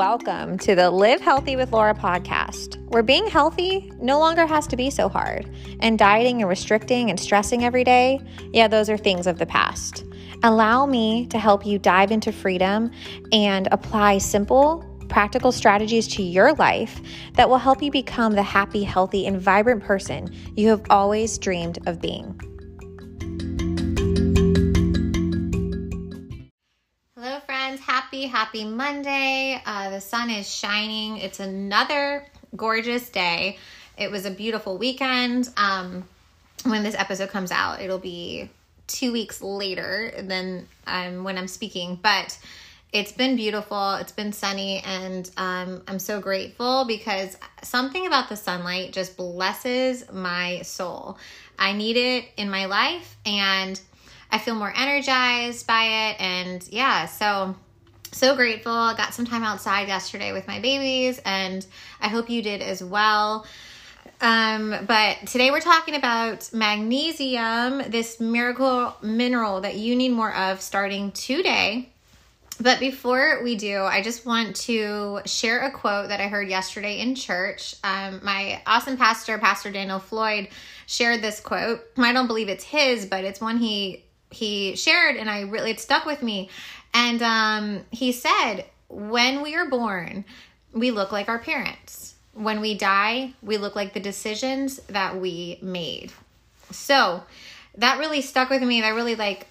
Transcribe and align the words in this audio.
Welcome 0.00 0.56
to 0.60 0.74
the 0.74 0.90
Live 0.90 1.20
Healthy 1.20 1.56
with 1.56 1.72
Laura 1.72 1.94
podcast, 1.94 2.82
where 2.88 3.02
being 3.02 3.26
healthy 3.26 3.92
no 4.00 4.18
longer 4.18 4.46
has 4.46 4.66
to 4.68 4.74
be 4.74 4.88
so 4.88 5.10
hard, 5.10 5.54
and 5.80 5.98
dieting 5.98 6.40
and 6.40 6.48
restricting 6.48 7.10
and 7.10 7.20
stressing 7.20 7.64
every 7.64 7.84
day, 7.84 8.18
yeah, 8.54 8.66
those 8.66 8.88
are 8.88 8.96
things 8.96 9.26
of 9.26 9.38
the 9.38 9.44
past. 9.44 10.06
Allow 10.42 10.86
me 10.86 11.26
to 11.26 11.38
help 11.38 11.66
you 11.66 11.78
dive 11.78 12.12
into 12.12 12.32
freedom 12.32 12.90
and 13.30 13.68
apply 13.72 14.16
simple, 14.16 14.86
practical 15.10 15.52
strategies 15.52 16.08
to 16.08 16.22
your 16.22 16.54
life 16.54 17.02
that 17.34 17.50
will 17.50 17.58
help 17.58 17.82
you 17.82 17.90
become 17.90 18.32
the 18.32 18.42
happy, 18.42 18.82
healthy, 18.82 19.26
and 19.26 19.38
vibrant 19.38 19.84
person 19.84 20.34
you 20.56 20.68
have 20.68 20.80
always 20.88 21.36
dreamed 21.36 21.78
of 21.86 22.00
being. 22.00 22.40
Happy, 28.26 28.64
Monday. 28.64 29.60
Uh, 29.64 29.90
the 29.90 30.00
sun 30.00 30.30
is 30.30 30.52
shining. 30.52 31.18
It's 31.18 31.40
another 31.40 32.26
gorgeous 32.56 33.08
day. 33.08 33.58
It 33.96 34.10
was 34.10 34.26
a 34.26 34.30
beautiful 34.30 34.78
weekend. 34.78 35.48
Um, 35.56 36.04
when 36.64 36.82
this 36.82 36.94
episode 36.94 37.30
comes 37.30 37.50
out, 37.50 37.80
it'll 37.80 37.98
be 37.98 38.50
two 38.86 39.12
weeks 39.12 39.40
later 39.40 40.12
than 40.18 40.66
um, 40.86 41.24
when 41.24 41.38
I'm 41.38 41.48
speaking, 41.48 41.98
but 42.02 42.38
it's 42.92 43.12
been 43.12 43.36
beautiful. 43.36 43.94
It's 43.94 44.12
been 44.12 44.32
sunny, 44.32 44.82
and 44.84 45.30
um, 45.36 45.82
I'm 45.86 45.98
so 45.98 46.20
grateful 46.20 46.84
because 46.86 47.36
something 47.62 48.06
about 48.06 48.28
the 48.28 48.36
sunlight 48.36 48.92
just 48.92 49.16
blesses 49.16 50.10
my 50.12 50.62
soul. 50.62 51.16
I 51.58 51.72
need 51.72 51.96
it 51.96 52.24
in 52.36 52.50
my 52.50 52.66
life, 52.66 53.16
and 53.24 53.80
I 54.32 54.38
feel 54.38 54.54
more 54.54 54.72
energized 54.74 55.66
by 55.66 55.84
it. 55.84 56.20
And 56.20 56.68
yeah, 56.68 57.06
so 57.06 57.54
so 58.12 58.36
grateful. 58.36 58.72
Got 58.72 59.14
some 59.14 59.24
time 59.24 59.42
outside 59.42 59.88
yesterday 59.88 60.32
with 60.32 60.46
my 60.46 60.60
babies, 60.60 61.20
and 61.24 61.64
I 62.00 62.08
hope 62.08 62.30
you 62.30 62.42
did 62.42 62.62
as 62.62 62.82
well. 62.82 63.46
Um, 64.20 64.74
but 64.86 65.26
today 65.26 65.50
we're 65.50 65.60
talking 65.60 65.94
about 65.94 66.52
magnesium, 66.52 67.82
this 67.88 68.20
miracle 68.20 68.94
mineral 69.00 69.62
that 69.62 69.76
you 69.76 69.96
need 69.96 70.10
more 70.10 70.34
of 70.34 70.60
starting 70.60 71.12
today. 71.12 71.88
But 72.60 72.78
before 72.78 73.42
we 73.42 73.56
do, 73.56 73.80
I 73.84 74.02
just 74.02 74.26
want 74.26 74.54
to 74.56 75.20
share 75.24 75.60
a 75.60 75.70
quote 75.70 76.08
that 76.08 76.20
I 76.20 76.28
heard 76.28 76.48
yesterday 76.48 77.00
in 77.00 77.14
church. 77.14 77.74
Um, 77.82 78.20
my 78.22 78.60
awesome 78.66 78.98
pastor, 78.98 79.38
Pastor 79.38 79.70
Daniel 79.70 79.98
Floyd, 79.98 80.48
shared 80.86 81.22
this 81.22 81.40
quote. 81.40 81.80
I 81.96 82.12
don't 82.12 82.26
believe 82.26 82.50
it's 82.50 82.64
his, 82.64 83.06
but 83.06 83.24
it's 83.24 83.40
one 83.40 83.56
he 83.56 84.04
he 84.30 84.76
shared, 84.76 85.16
and 85.16 85.28
I 85.28 85.40
really 85.42 85.72
it 85.72 85.80
stuck 85.80 86.04
with 86.04 86.22
me. 86.22 86.50
And 86.92 87.22
um, 87.22 87.84
he 87.90 88.12
said, 88.12 88.64
when 88.88 89.42
we 89.42 89.54
are 89.54 89.68
born, 89.68 90.24
we 90.72 90.90
look 90.90 91.12
like 91.12 91.28
our 91.28 91.38
parents. 91.38 92.14
When 92.34 92.60
we 92.60 92.76
die, 92.76 93.32
we 93.42 93.56
look 93.56 93.76
like 93.76 93.92
the 93.92 94.00
decisions 94.00 94.78
that 94.88 95.20
we 95.20 95.58
made. 95.62 96.12
So 96.70 97.22
that 97.76 97.98
really 97.98 98.20
stuck 98.20 98.50
with 98.50 98.62
me. 98.62 98.80
That 98.80 98.94
really 98.94 99.16
like 99.16 99.46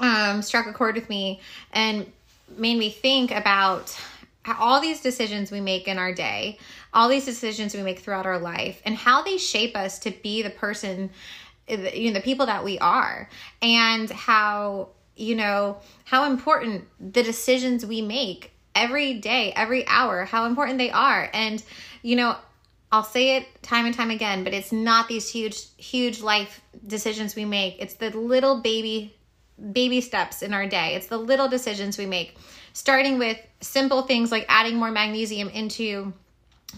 um, 0.00 0.42
struck 0.42 0.66
a 0.66 0.72
chord 0.72 0.94
with 0.94 1.08
me 1.08 1.40
and 1.72 2.10
made 2.56 2.78
me 2.78 2.90
think 2.90 3.30
about 3.30 3.96
all 4.58 4.80
these 4.80 5.00
decisions 5.00 5.50
we 5.50 5.60
make 5.60 5.88
in 5.88 5.98
our 5.98 6.12
day, 6.14 6.58
all 6.94 7.08
these 7.08 7.24
decisions 7.24 7.74
we 7.74 7.82
make 7.82 7.98
throughout 7.98 8.26
our 8.26 8.38
life, 8.38 8.80
and 8.84 8.94
how 8.94 9.22
they 9.22 9.38
shape 9.38 9.76
us 9.76 9.98
to 10.00 10.10
be 10.10 10.42
the 10.42 10.50
person, 10.50 11.10
you 11.68 12.08
know, 12.08 12.12
the 12.12 12.20
people 12.20 12.46
that 12.46 12.62
we 12.62 12.78
are, 12.78 13.28
and 13.60 14.08
how 14.10 14.88
you 15.16 15.34
know, 15.34 15.78
how 16.04 16.30
important 16.30 16.84
the 17.00 17.22
decisions 17.22 17.84
we 17.84 18.02
make 18.02 18.52
every 18.74 19.14
day, 19.14 19.52
every 19.56 19.86
hour, 19.86 20.24
how 20.24 20.44
important 20.44 20.78
they 20.78 20.90
are. 20.90 21.30
And, 21.32 21.62
you 22.02 22.16
know, 22.16 22.36
I'll 22.92 23.02
say 23.02 23.36
it 23.36 23.46
time 23.62 23.86
and 23.86 23.94
time 23.94 24.10
again, 24.10 24.44
but 24.44 24.52
it's 24.54 24.70
not 24.70 25.08
these 25.08 25.28
huge, 25.28 25.58
huge 25.76 26.20
life 26.20 26.60
decisions 26.86 27.34
we 27.34 27.44
make. 27.44 27.76
It's 27.80 27.94
the 27.94 28.10
little 28.10 28.60
baby, 28.60 29.16
baby 29.72 30.00
steps 30.00 30.42
in 30.42 30.52
our 30.52 30.66
day. 30.66 30.94
It's 30.94 31.06
the 31.06 31.18
little 31.18 31.48
decisions 31.48 31.98
we 31.98 32.06
make, 32.06 32.36
starting 32.74 33.18
with 33.18 33.38
simple 33.60 34.02
things 34.02 34.30
like 34.30 34.44
adding 34.48 34.76
more 34.76 34.90
magnesium 34.90 35.48
into 35.48 36.12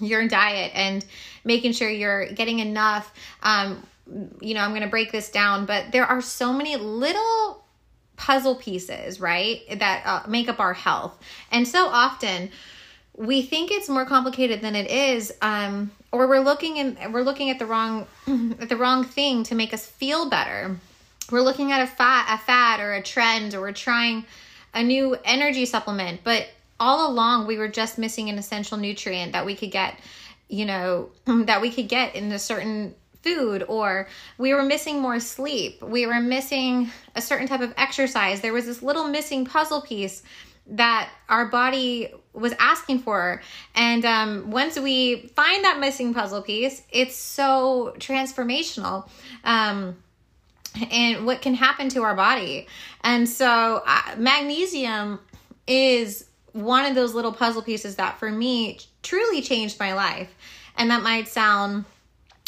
your 0.01 0.29
diet 0.29 0.71
and 0.75 1.05
making 1.45 1.73
sure 1.73 1.91
you're 1.91 2.27
getting 2.33 2.61
enough. 2.61 3.13
Um, 3.43 3.83
you 4.41 4.55
know, 4.55 4.61
I'm 4.61 4.71
going 4.71 4.83
to 4.83 4.89
break 4.89 5.13
this 5.13 5.31
down, 5.31 5.67
but 5.67 5.93
there 5.93 6.07
are 6.07 6.23
so 6.23 6.53
many 6.53 6.77
little 6.77 7.58
puzzle 8.19 8.57
pieces, 8.57 9.21
right, 9.21 9.63
that 9.79 10.03
uh, 10.05 10.29
make 10.29 10.51
up 10.51 10.61
our 10.61 10.75
health. 10.75 11.19
And 11.51 11.67
so 11.67 11.87
often 11.87 12.51
we 13.17 13.41
think 13.41 13.71
it's 13.71 13.89
more 13.89 14.05
complicated 14.05 14.61
than 14.61 14.77
it 14.77 14.91
is, 14.91 15.33
um, 15.41 15.91
or 16.13 16.29
we're 16.29 16.41
looking 16.41 16.77
in 16.77 17.13
we're 17.13 17.23
looking 17.23 17.49
at 17.49 17.59
the 17.59 17.67
wrong 17.67 18.07
at 18.61 18.69
the 18.69 18.77
wrong 18.77 19.05
thing 19.05 19.45
to 19.45 19.55
make 19.55 19.73
us 19.73 19.87
feel 19.87 20.29
better. 20.29 20.77
We're 21.31 21.43
looking 21.43 21.73
at 21.73 21.81
a 21.81 21.87
fat 21.87 22.27
a 22.35 22.39
fad 22.45 22.81
or 22.81 22.93
a 22.93 23.03
trend, 23.03 23.55
or 23.55 23.61
we're 23.61 23.73
trying 23.73 24.27
a 24.75 24.83
new 24.83 25.17
energy 25.25 25.65
supplement, 25.65 26.21
but 26.23 26.49
all 26.79 27.11
along 27.11 27.47
we 27.47 27.57
were 27.57 27.69
just 27.69 27.99
missing 27.99 28.29
an 28.29 28.39
essential 28.39 28.77
nutrient 28.77 29.33
that 29.33 29.47
we 29.47 29.55
could 29.57 29.71
get 29.71 29.99
you 30.49 30.65
know 30.65 31.09
that 31.27 31.61
we 31.61 31.71
could 31.71 31.89
get 31.89 32.15
in 32.15 32.31
a 32.33 32.39
certain 32.39 32.95
food 33.23 33.65
or 33.69 34.09
we 34.37 34.55
were 34.55 34.63
missing 34.63 35.01
more 35.01 35.21
sleep. 35.21 35.83
We 35.83 36.07
were 36.07 36.21
missing 36.21 36.91
a 37.15 37.23
certain 37.23 37.49
type 37.49 37.61
of 37.61 37.75
exercise. 37.77 38.41
There 38.41 38.53
was 38.53 38.67
this 38.67 38.83
little 38.83 39.09
missing 39.09 39.45
puzzle 39.45 39.83
piece 39.83 40.23
that 40.71 41.11
our 41.29 41.47
body 41.47 42.13
was 42.33 42.55
asking 42.59 43.01
for. 43.01 43.43
And 43.75 44.05
um, 44.05 44.51
once 44.51 44.79
we 44.79 45.31
find 45.35 45.65
that 45.65 45.79
missing 45.81 46.15
puzzle 46.15 46.43
piece, 46.43 46.83
it's 46.91 47.17
so 47.17 47.95
transformational. 47.99 49.09
Um, 49.45 49.97
and 50.91 51.27
what 51.27 51.41
can 51.41 51.55
happen 51.55 51.89
to 51.91 52.03
our 52.03 52.15
body. 52.15 52.67
And 53.03 53.29
so, 53.29 53.83
uh, 53.87 54.15
magnesium 54.17 55.19
is 55.67 56.27
one 56.53 56.85
of 56.85 56.95
those 56.95 57.15
little 57.15 57.33
puzzle 57.33 57.63
pieces 57.63 57.97
that 57.97 58.19
for 58.19 58.31
me 58.31 58.79
truly 59.03 59.43
changed 59.43 59.81
my 59.81 59.95
life. 59.95 60.35
And 60.77 60.91
that 60.91 61.03
might 61.03 61.29
sound 61.29 61.85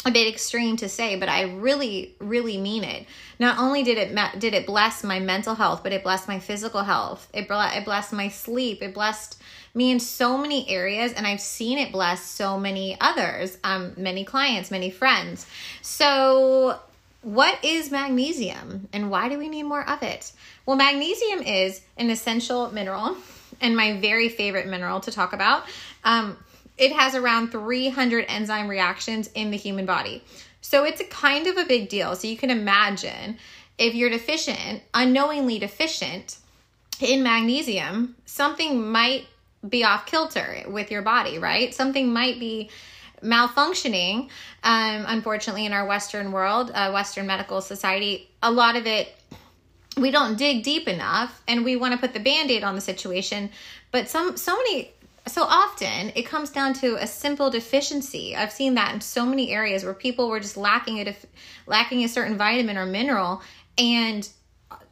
a 0.03 0.11
bit 0.11 0.27
extreme 0.27 0.77
to 0.77 0.89
say, 0.89 1.15
but 1.15 1.29
I 1.29 1.43
really, 1.43 2.15
really 2.19 2.57
mean 2.57 2.83
it. 2.83 3.05
Not 3.39 3.59
only 3.59 3.83
did 3.83 3.97
it 3.97 4.39
did 4.39 4.53
it 4.53 4.65
bless 4.65 5.03
my 5.03 5.19
mental 5.19 5.55
health, 5.55 5.81
but 5.83 5.91
it 5.91 6.03
blessed 6.03 6.27
my 6.27 6.39
physical 6.39 6.83
health. 6.83 7.27
It 7.33 7.47
it 7.49 7.85
blessed 7.85 8.13
my 8.13 8.29
sleep. 8.29 8.81
It 8.81 8.93
blessed 8.93 9.41
me 9.73 9.91
in 9.91 9.99
so 9.99 10.37
many 10.37 10.67
areas, 10.69 11.13
and 11.13 11.25
I've 11.25 11.41
seen 11.41 11.77
it 11.77 11.91
bless 11.91 12.23
so 12.23 12.59
many 12.59 12.97
others, 12.99 13.57
um, 13.63 13.93
many 13.95 14.25
clients, 14.25 14.71
many 14.71 14.89
friends. 14.89 15.45
So, 15.81 16.79
what 17.21 17.63
is 17.63 17.91
magnesium, 17.91 18.89
and 18.91 19.11
why 19.11 19.29
do 19.29 19.37
we 19.37 19.49
need 19.49 19.63
more 19.63 19.87
of 19.87 20.01
it? 20.03 20.31
Well, 20.65 20.75
magnesium 20.75 21.41
is 21.41 21.81
an 21.97 22.09
essential 22.09 22.71
mineral, 22.71 23.15
and 23.61 23.77
my 23.77 23.99
very 23.99 24.29
favorite 24.29 24.67
mineral 24.67 24.99
to 25.01 25.11
talk 25.11 25.33
about. 25.33 25.63
Um, 26.03 26.37
it 26.81 26.91
has 26.91 27.13
around 27.13 27.51
300 27.51 28.25
enzyme 28.27 28.67
reactions 28.67 29.29
in 29.35 29.51
the 29.51 29.57
human 29.57 29.85
body. 29.85 30.23
So 30.61 30.83
it's 30.83 30.99
a 30.99 31.05
kind 31.05 31.45
of 31.45 31.55
a 31.57 31.63
big 31.63 31.89
deal. 31.89 32.15
So 32.15 32.27
you 32.27 32.35
can 32.35 32.49
imagine 32.49 33.37
if 33.77 33.93
you're 33.93 34.09
deficient, 34.09 34.81
unknowingly 34.91 35.59
deficient 35.59 36.37
in 36.99 37.21
magnesium, 37.21 38.15
something 38.25 38.91
might 38.91 39.27
be 39.69 39.83
off 39.83 40.07
kilter 40.07 40.63
with 40.67 40.89
your 40.89 41.03
body, 41.03 41.37
right? 41.37 41.71
Something 41.71 42.11
might 42.11 42.39
be 42.39 42.71
malfunctioning. 43.23 44.29
Um, 44.63 45.05
unfortunately, 45.07 45.67
in 45.67 45.73
our 45.73 45.85
Western 45.85 46.31
world, 46.31 46.71
uh, 46.73 46.89
Western 46.91 47.27
medical 47.27 47.61
society, 47.61 48.27
a 48.41 48.51
lot 48.51 48.75
of 48.75 48.87
it 48.87 49.15
we 49.97 50.09
don't 50.09 50.37
dig 50.37 50.63
deep 50.63 50.87
enough, 50.87 51.43
and 51.47 51.65
we 51.65 51.75
want 51.75 51.93
to 51.93 51.99
put 51.99 52.13
the 52.13 52.19
band 52.19 52.49
aid 52.49 52.63
on 52.63 52.75
the 52.75 52.81
situation. 52.81 53.51
But 53.91 54.07
some 54.09 54.37
so 54.37 54.55
many 54.55 54.93
so 55.27 55.43
often 55.43 56.11
it 56.15 56.23
comes 56.23 56.49
down 56.49 56.73
to 56.75 56.95
a 56.95 57.07
simple 57.07 57.49
deficiency. 57.49 58.35
I've 58.35 58.51
seen 58.51 58.75
that 58.75 58.93
in 58.93 59.01
so 59.01 59.25
many 59.25 59.51
areas 59.51 59.83
where 59.83 59.93
people 59.93 60.29
were 60.29 60.39
just 60.39 60.57
lacking 60.57 60.99
a 60.99 61.05
def- 61.05 61.25
lacking 61.67 62.03
a 62.03 62.07
certain 62.07 62.37
vitamin 62.37 62.77
or 62.77 62.85
mineral 62.85 63.41
and 63.77 64.27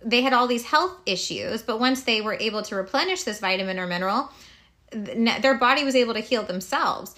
they 0.01 0.21
had 0.21 0.33
all 0.33 0.47
these 0.47 0.65
health 0.65 0.93
issues, 1.05 1.61
but 1.61 1.79
once 1.79 2.03
they 2.03 2.21
were 2.21 2.35
able 2.39 2.61
to 2.63 2.75
replenish 2.75 3.23
this 3.23 3.39
vitamin 3.39 3.79
or 3.79 3.87
mineral, 3.87 4.31
their 4.91 5.55
body 5.55 5.83
was 5.83 5.95
able 5.95 6.13
to 6.13 6.19
heal 6.19 6.43
themselves 6.43 7.15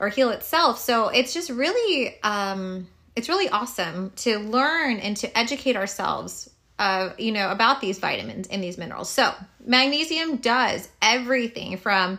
or 0.00 0.08
heal 0.08 0.30
itself. 0.30 0.78
So 0.78 1.08
it's 1.08 1.32
just 1.34 1.50
really 1.50 2.20
um 2.22 2.88
it's 3.14 3.28
really 3.28 3.48
awesome 3.48 4.10
to 4.16 4.38
learn 4.38 4.98
and 4.98 5.16
to 5.18 5.38
educate 5.38 5.76
ourselves 5.76 6.50
uh, 6.78 7.12
you 7.18 7.32
know, 7.32 7.50
about 7.50 7.80
these 7.80 7.98
vitamins 7.98 8.48
and 8.48 8.62
these 8.62 8.76
minerals. 8.76 9.08
So, 9.08 9.32
magnesium 9.64 10.36
does 10.38 10.88
everything 11.00 11.76
from 11.76 12.18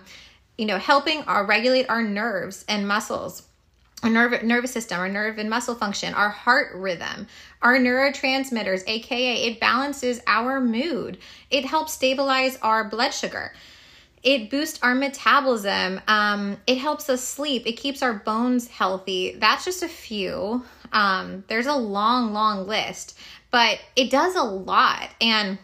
you 0.57 0.65
know, 0.65 0.77
helping 0.77 1.23
our 1.23 1.45
regulate 1.45 1.89
our 1.89 2.01
nerves 2.03 2.65
and 2.67 2.87
muscles, 2.87 3.43
our 4.03 4.09
nerve, 4.09 4.43
nervous 4.43 4.71
system, 4.71 4.99
our 4.99 5.09
nerve 5.09 5.37
and 5.37 5.49
muscle 5.49 5.75
function, 5.75 6.13
our 6.13 6.29
heart 6.29 6.73
rhythm, 6.75 7.27
our 7.61 7.77
neurotransmitters, 7.77 8.83
aka 8.87 9.47
it 9.47 9.59
balances 9.59 10.21
our 10.27 10.61
mood. 10.61 11.17
It 11.49 11.65
helps 11.65 11.93
stabilize 11.93 12.57
our 12.61 12.83
blood 12.89 13.13
sugar. 13.13 13.53
it 14.23 14.49
boosts 14.49 14.79
our 14.81 14.95
metabolism. 14.95 16.01
Um, 16.07 16.57
it 16.65 16.79
helps 16.79 17.09
us 17.09 17.23
sleep. 17.23 17.67
It 17.67 17.73
keeps 17.73 18.01
our 18.01 18.13
bones 18.13 18.67
healthy. 18.67 19.35
That's 19.39 19.63
just 19.63 19.83
a 19.83 19.87
few. 19.87 20.63
Um, 20.91 21.43
there's 21.47 21.67
a 21.67 21.75
long, 21.75 22.33
long 22.33 22.67
list, 22.67 23.17
but 23.51 23.79
it 23.95 24.09
does 24.09 24.35
a 24.35 24.43
lot. 24.43 25.09
And 25.21 25.59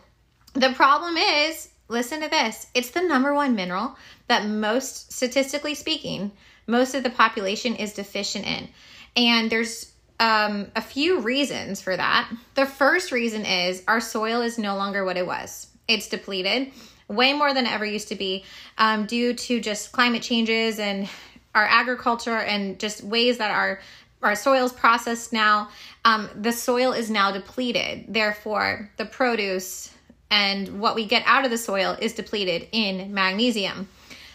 the 0.54 0.74
problem 0.74 1.18
is, 1.18 1.70
listen 1.88 2.22
to 2.22 2.30
this 2.30 2.68
it's 2.74 2.92
the 2.92 3.02
number 3.02 3.34
one 3.34 3.54
mineral 3.56 3.98
that 4.32 4.48
most, 4.48 5.12
statistically 5.12 5.76
speaking, 5.76 6.32
most 6.66 6.96
of 6.96 7.04
the 7.04 7.10
population 7.10 7.76
is 7.76 7.94
deficient 7.94 8.46
in. 8.46 8.70
And 9.16 9.52
there's 9.52 9.92
um, 10.20 10.72
a 10.76 10.82
few 10.82 11.20
reasons 11.20 11.82
for 11.82 11.96
that. 11.96 12.32
The 12.56 12.66
first 12.66 13.12
reason 13.12 13.46
is 13.46 13.84
our 13.88 14.00
soil 14.00 14.42
is 14.42 14.58
no 14.58 14.76
longer 14.76 15.04
what 15.04 15.18
it 15.18 15.28
was, 15.28 15.68
it's 15.88 16.08
depleted 16.08 16.72
way 17.12 17.34
more 17.34 17.54
than 17.54 17.66
it 17.66 17.72
ever 17.74 17.86
used 17.86 18.08
to 18.08 18.16
be 18.16 18.46
um, 18.78 19.06
due 19.06 19.34
to 19.34 19.60
just 19.60 19.92
climate 19.92 20.24
changes 20.24 20.80
and 20.80 21.10
our 21.54 21.66
agriculture 21.66 22.38
and 22.38 22.80
just 22.80 23.04
ways 23.04 23.38
that 23.38 23.52
our 23.52 23.82
our 24.24 24.36
soil's 24.36 24.72
processed 24.72 25.34
now 25.34 25.68
um, 26.06 26.30
the 26.36 26.52
soil 26.52 26.94
is 26.94 27.10
now 27.10 27.32
depleted 27.32 28.06
therefore 28.08 28.90
the 28.98 29.06
produce 29.06 29.94
and 30.30 30.80
what 30.80 30.96
we 30.96 31.06
get 31.06 31.24
out 31.26 31.44
of 31.44 31.52
the 31.52 31.58
soil 31.58 31.98
is 32.00 32.14
depleted 32.14 32.68
in 32.72 33.14
magnesium 33.14 33.90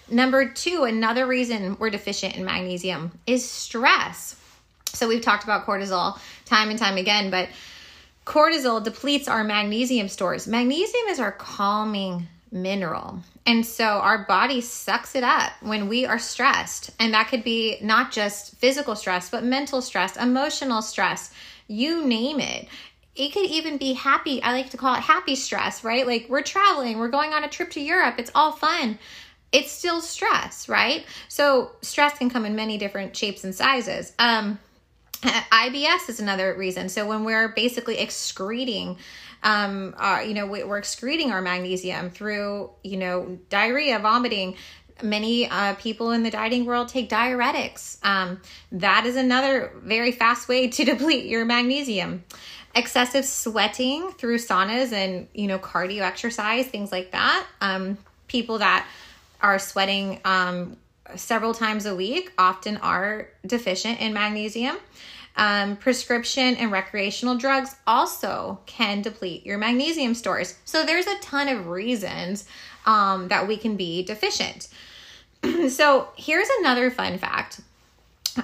number 0.08 0.48
two 0.48 0.84
another 0.84 1.26
reason 1.26 1.76
we're 1.78 1.90
deficient 1.90 2.36
in 2.36 2.44
magnesium 2.44 3.10
is 3.26 3.48
stress 3.48 4.40
so 4.92 5.08
we've 5.08 5.22
talked 5.22 5.44
about 5.44 5.66
cortisol 5.66 6.18
time 6.44 6.70
and 6.70 6.78
time 6.78 6.96
again 6.96 7.30
but 7.30 7.48
cortisol 8.24 8.82
depletes 8.82 9.28
our 9.28 9.44
magnesium 9.44 10.08
stores 10.08 10.46
magnesium 10.46 11.06
is 11.08 11.20
our 11.20 11.32
calming 11.32 12.26
mineral. 12.50 13.20
And 13.44 13.64
so 13.64 13.84
our 13.84 14.24
body 14.24 14.60
sucks 14.60 15.14
it 15.14 15.22
up 15.22 15.52
when 15.60 15.88
we 15.88 16.06
are 16.06 16.18
stressed. 16.18 16.90
And 16.98 17.14
that 17.14 17.28
could 17.28 17.44
be 17.44 17.78
not 17.80 18.10
just 18.10 18.56
physical 18.56 18.96
stress, 18.96 19.30
but 19.30 19.44
mental 19.44 19.82
stress, 19.82 20.16
emotional 20.16 20.82
stress, 20.82 21.30
you 21.68 22.04
name 22.04 22.40
it. 22.40 22.68
It 23.14 23.32
could 23.32 23.46
even 23.46 23.78
be 23.78 23.94
happy. 23.94 24.42
I 24.42 24.52
like 24.52 24.70
to 24.70 24.76
call 24.76 24.94
it 24.94 25.00
happy 25.00 25.36
stress, 25.36 25.84
right? 25.84 26.06
Like 26.06 26.26
we're 26.28 26.42
traveling, 26.42 26.98
we're 26.98 27.08
going 27.08 27.32
on 27.32 27.44
a 27.44 27.48
trip 27.48 27.70
to 27.72 27.80
Europe, 27.80 28.16
it's 28.18 28.30
all 28.34 28.52
fun. 28.52 28.98
It's 29.56 29.72
still 29.72 30.02
stress, 30.02 30.68
right? 30.68 31.06
So 31.28 31.72
stress 31.80 32.18
can 32.18 32.28
come 32.28 32.44
in 32.44 32.54
many 32.54 32.76
different 32.76 33.16
shapes 33.16 33.42
and 33.42 33.54
sizes. 33.54 34.12
Um, 34.18 34.58
IBS 35.22 36.10
is 36.10 36.20
another 36.20 36.54
reason. 36.54 36.90
So 36.90 37.06
when 37.06 37.24
we're 37.24 37.48
basically 37.48 37.98
excreting 37.98 38.98
um, 39.42 39.94
uh, 39.96 40.24
you 40.26 40.34
know, 40.34 40.46
we're 40.46 40.78
excreting 40.78 41.30
our 41.30 41.40
magnesium 41.40 42.10
through, 42.10 42.70
you 42.82 42.96
know, 42.96 43.38
diarrhea, 43.48 43.98
vomiting. 43.98 44.56
Many 45.02 45.48
uh, 45.48 45.74
people 45.74 46.10
in 46.10 46.22
the 46.22 46.30
dieting 46.30 46.64
world 46.64 46.88
take 46.88 47.08
diuretics. 47.08 48.04
Um, 48.04 48.40
that 48.72 49.06
is 49.06 49.14
another 49.14 49.72
very 49.82 50.10
fast 50.10 50.48
way 50.48 50.68
to 50.68 50.84
deplete 50.92 51.26
your 51.26 51.44
magnesium. 51.44 52.24
Excessive 52.74 53.24
sweating 53.24 54.10
through 54.12 54.38
saunas 54.38 54.92
and, 54.92 55.28
you 55.32 55.46
know, 55.46 55.58
cardio 55.58 56.00
exercise, 56.00 56.66
things 56.66 56.90
like 56.90 57.12
that. 57.12 57.46
Um, 57.60 57.98
people 58.26 58.58
that 58.58 58.86
are 59.40 59.58
sweating 59.58 60.20
um, 60.24 60.76
several 61.14 61.54
times 61.54 61.86
a 61.86 61.94
week 61.94 62.32
often 62.38 62.76
are 62.78 63.28
deficient 63.46 64.00
in 64.00 64.12
magnesium. 64.12 64.76
Um, 65.36 65.76
prescription 65.76 66.56
and 66.56 66.72
recreational 66.72 67.36
drugs 67.36 67.76
also 67.86 68.60
can 68.64 69.02
deplete 69.02 69.44
your 69.44 69.58
magnesium 69.58 70.14
stores. 70.14 70.56
So 70.64 70.84
there's 70.84 71.06
a 71.06 71.18
ton 71.18 71.48
of 71.48 71.66
reasons 71.68 72.46
um, 72.86 73.28
that 73.28 73.46
we 73.46 73.58
can 73.58 73.76
be 73.76 74.02
deficient. 74.02 74.68
so 75.68 76.08
here's 76.16 76.48
another 76.60 76.90
fun 76.90 77.18
fact. 77.18 77.60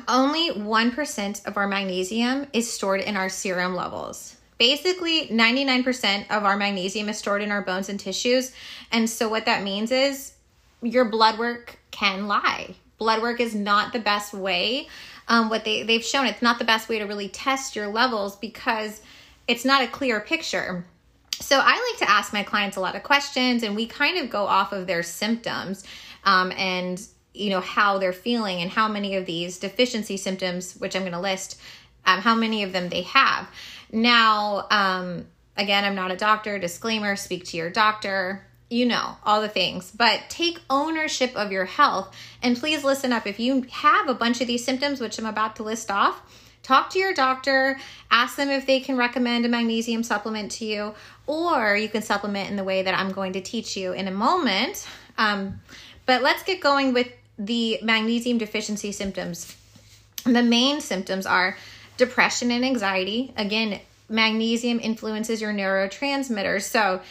Only 0.07 0.51
1% 0.51 1.47
of 1.47 1.57
our 1.57 1.67
magnesium 1.67 2.47
is 2.53 2.71
stored 2.71 3.01
in 3.01 3.17
our 3.17 3.29
serum 3.29 3.75
levels. 3.75 4.37
Basically, 4.59 5.29
99% 5.29 6.31
of 6.31 6.45
our 6.45 6.57
magnesium 6.57 7.09
is 7.09 7.19
stored 7.19 7.43
in 7.43 7.51
our 7.51 7.63
bones 7.63 7.89
and 7.89 7.99
tissues. 7.99 8.53
And 8.91 9.09
so, 9.11 9.29
what 9.29 9.47
that 9.47 9.65
means 9.65 9.91
is 9.91 10.35
your 10.83 11.05
blood 11.05 11.39
work 11.39 11.79
can 11.91 12.27
lie. 12.27 12.75
Blood 12.99 13.23
work 13.23 13.41
is 13.41 13.55
not 13.55 13.93
the 13.93 13.99
best 13.99 14.33
way 14.35 14.89
um, 15.29 15.49
what 15.49 15.65
they 15.65 15.83
they've 15.83 16.05
shown. 16.05 16.27
It's 16.27 16.43
not 16.43 16.59
the 16.59 16.65
best 16.65 16.89
way 16.89 16.99
to 16.99 17.05
really 17.05 17.29
test 17.29 17.77
your 17.77 17.89
levels 17.89 18.37
because 18.37 19.01
it's 19.49 19.65
not 19.65 19.83
a 19.83 19.89
clear 19.89 20.21
picture. 20.21 20.85
So 21.41 21.59
i 21.59 21.91
like 21.91 21.99
to 21.99 22.11
ask 22.11 22.33
my 22.33 22.45
clients 22.45 22.77
a 22.77 22.81
lot 22.81 22.95
of 22.95 23.03
questions 23.03 23.65
and 23.65 23.75
we 23.75 23.87
kind 23.87 24.19
of 24.19 24.31
go 24.31 24.45
off 24.45 24.73
of 24.73 24.87
their 24.87 25.03
symptoms 25.03 25.85
um, 26.25 26.53
and 26.53 27.05
you 27.35 27.51
know 27.51 27.61
how 27.61 27.99
they're 27.99 28.13
feeling 28.13 28.61
and 28.61 28.71
how 28.71 28.87
many 28.87 29.17
of 29.17 29.27
these 29.27 29.59
deficiency 29.59 30.17
symptoms 30.17 30.75
which 30.75 30.95
i'm 30.95 31.03
going 31.03 31.13
to 31.13 31.21
list 31.21 31.61
um, 32.05 32.21
how 32.21 32.35
many 32.35 32.63
of 32.63 32.73
them 32.73 32.89
they 32.89 33.03
have. 33.03 33.49
Now 33.91 34.67
um, 34.71 35.27
again 35.57 35.85
i'm 35.85 35.97
not 35.97 36.13
a 36.13 36.17
doctor. 36.17 36.59
Disclaimer 36.59 37.17
speak 37.17 37.45
to 37.47 37.57
your 37.57 37.71
doctor 37.71 38.45
you 38.73 38.87
know, 38.87 39.17
all 39.23 39.43
the 39.43 39.49
things, 39.49 39.91
but 39.91 40.23
take 40.29 40.59
ownership 40.71 41.37
of 41.37 41.53
your 41.53 41.67
health. 41.67 42.15
And 42.43 42.57
please 42.57 42.83
listen 42.83 43.13
up. 43.13 43.27
If 43.27 43.39
you 43.39 43.67
have 43.71 44.09
a 44.09 44.15
bunch 44.15 44.41
of 44.41 44.47
these 44.47 44.65
symptoms, 44.65 45.01
which 45.01 45.19
I'm 45.19 45.27
about 45.27 45.57
to 45.57 45.63
list 45.63 45.91
off, 45.91 46.23
talk 46.63 46.91
to 46.91 46.99
your 46.99 47.13
doctor, 47.13 47.79
ask 48.11 48.37
them 48.37 48.49
if 48.49 48.67
they 48.67 48.81
can 48.81 48.97
recommend 48.97 49.45
a 49.45 49.49
magnesium 49.49 50.03
supplement 50.03 50.51
to 50.53 50.65
you, 50.65 50.95
or 51.27 51.77
you 51.77 51.89
can 51.89 52.03
supplement 52.03 52.51
in 52.51 52.57
the 52.57 52.65
way 52.65 52.83
that 52.83 52.99
I'm 52.99 53.13
going 53.13 53.35
to 53.35 53.43
teach 53.43 53.77
you 53.77 53.93
in 53.93 54.09
a 54.09 54.11
moment. 54.11 54.87
Um, 55.19 55.61
but 56.07 56.23
let's 56.23 56.43
get 56.43 56.61
going 56.61 56.95
with 56.95 57.09
the 57.39 57.79
magnesium 57.83 58.39
deficiency 58.39 58.91
symptoms. 58.91 59.55
The 60.25 60.43
main 60.43 60.81
symptoms 60.81 61.27
are 61.27 61.59
depression 61.99 62.51
and 62.51 62.65
anxiety. 62.65 63.35
Again, 63.37 63.81
magnesium 64.09 64.81
influences 64.81 65.43
your 65.43 65.53
neurotransmitters. 65.53 66.63
So, 66.63 67.03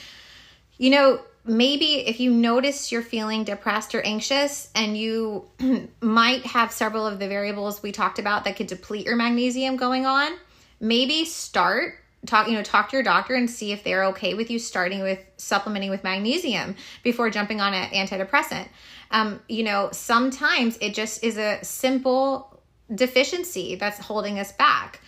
you 0.78 0.90
know, 0.90 1.22
maybe 1.46 2.08
if 2.08 2.20
you 2.20 2.32
notice 2.32 2.92
you're 2.92 3.02
feeling 3.02 3.44
depressed 3.44 3.96
or 3.96 4.02
anxious 4.02 4.70
and 4.76 4.98
you 4.98 5.46
might 6.02 6.46
have 6.46 6.72
several 6.72 7.08
of 7.08 7.20
the 7.20 7.28
variables 7.28 7.82
we 7.82 7.92
talked 7.92 8.20
about 8.20 8.44
that 8.44 8.56
could 8.56 8.68
deplete 8.68 9.06
your 9.06 9.16
magnesium 9.16 9.76
going 9.76 10.06
on 10.06 10.32
maybe 10.80 11.26
start 11.26 11.96
talk 12.26 12.48
you 12.48 12.54
know 12.54 12.64
talk 12.64 12.90
to 12.90 12.96
your 12.96 13.04
doctor 13.04 13.36
and 13.36 13.50
see 13.50 13.72
if 13.72 13.84
they're 13.84 14.06
okay 14.06 14.34
with 14.34 14.52
you 14.52 14.60
starting 14.60 15.02
with 15.02 15.20
supplementing 15.38 15.90
with 15.90 16.04
magnesium 16.04 16.76
before 17.04 17.30
jumping 17.30 17.60
on 17.60 17.74
an 17.74 17.90
antidepressant. 17.90 18.68
Um, 19.12 19.42
you 19.48 19.64
know 19.64 19.90
sometimes 19.92 20.78
it 20.82 20.94
just 20.94 21.24
is 21.24 21.38
a 21.38 21.64
simple 21.64 22.62
deficiency 22.94 23.76
that's 23.76 24.00
holding 24.00 24.38
us 24.40 24.52
back 24.52 25.02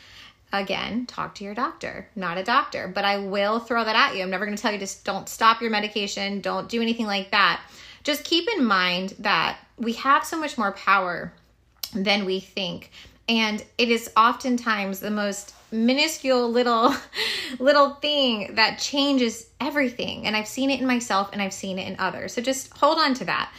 again, 0.54 1.08
talk 1.08 1.36
to 1.36 1.44
your 1.44 1.56
doctor, 1.56 2.08
not 2.16 2.38
a 2.38 2.44
doctor. 2.44 2.88
But 2.88 3.04
I 3.04 3.18
will 3.18 3.60
throw 3.60 3.84
that 3.84 3.96
at 3.96 4.16
you. 4.16 4.24
I'm 4.24 4.30
never 4.30 4.46
going 4.46 4.56
to 4.56 4.62
tell 4.62 4.72
you 4.72 4.80
just 4.80 5.04
don't 5.04 5.28
stop 5.28 5.62
your 5.62 5.72
medication, 5.72 6.40
don't 6.40 6.70
do 6.70 6.82
anything 6.82 7.08
like 7.08 7.32
that. 7.32 7.62
Just 8.04 8.24
keep 8.24 8.48
in 8.56 8.64
mind 8.64 9.16
that 9.20 9.58
we 9.78 9.94
have 9.94 10.24
so 10.26 10.40
much 10.40 10.58
more 10.58 10.72
power 10.72 11.34
than 11.94 12.26
we 12.26 12.40
think. 12.40 12.92
And 13.28 13.64
it 13.78 13.90
is 13.90 14.12
oftentimes 14.16 15.00
the 15.00 15.10
most 15.10 15.56
minuscule 15.72 16.52
little 16.52 16.94
little 17.60 17.96
thing 17.96 18.56
that 18.56 18.78
changes 18.78 19.48
everything. 19.60 20.28
And 20.28 20.36
I've 20.36 20.48
seen 20.48 20.70
it 20.70 20.80
in 20.80 20.86
myself 20.86 21.30
and 21.34 21.42
I've 21.42 21.54
seen 21.54 21.80
it 21.80 21.88
in 21.88 21.96
others. 21.98 22.34
So 22.34 22.42
just 22.42 22.78
hold 22.78 23.00
on 23.00 23.16
to 23.16 23.26
that. 23.26 23.52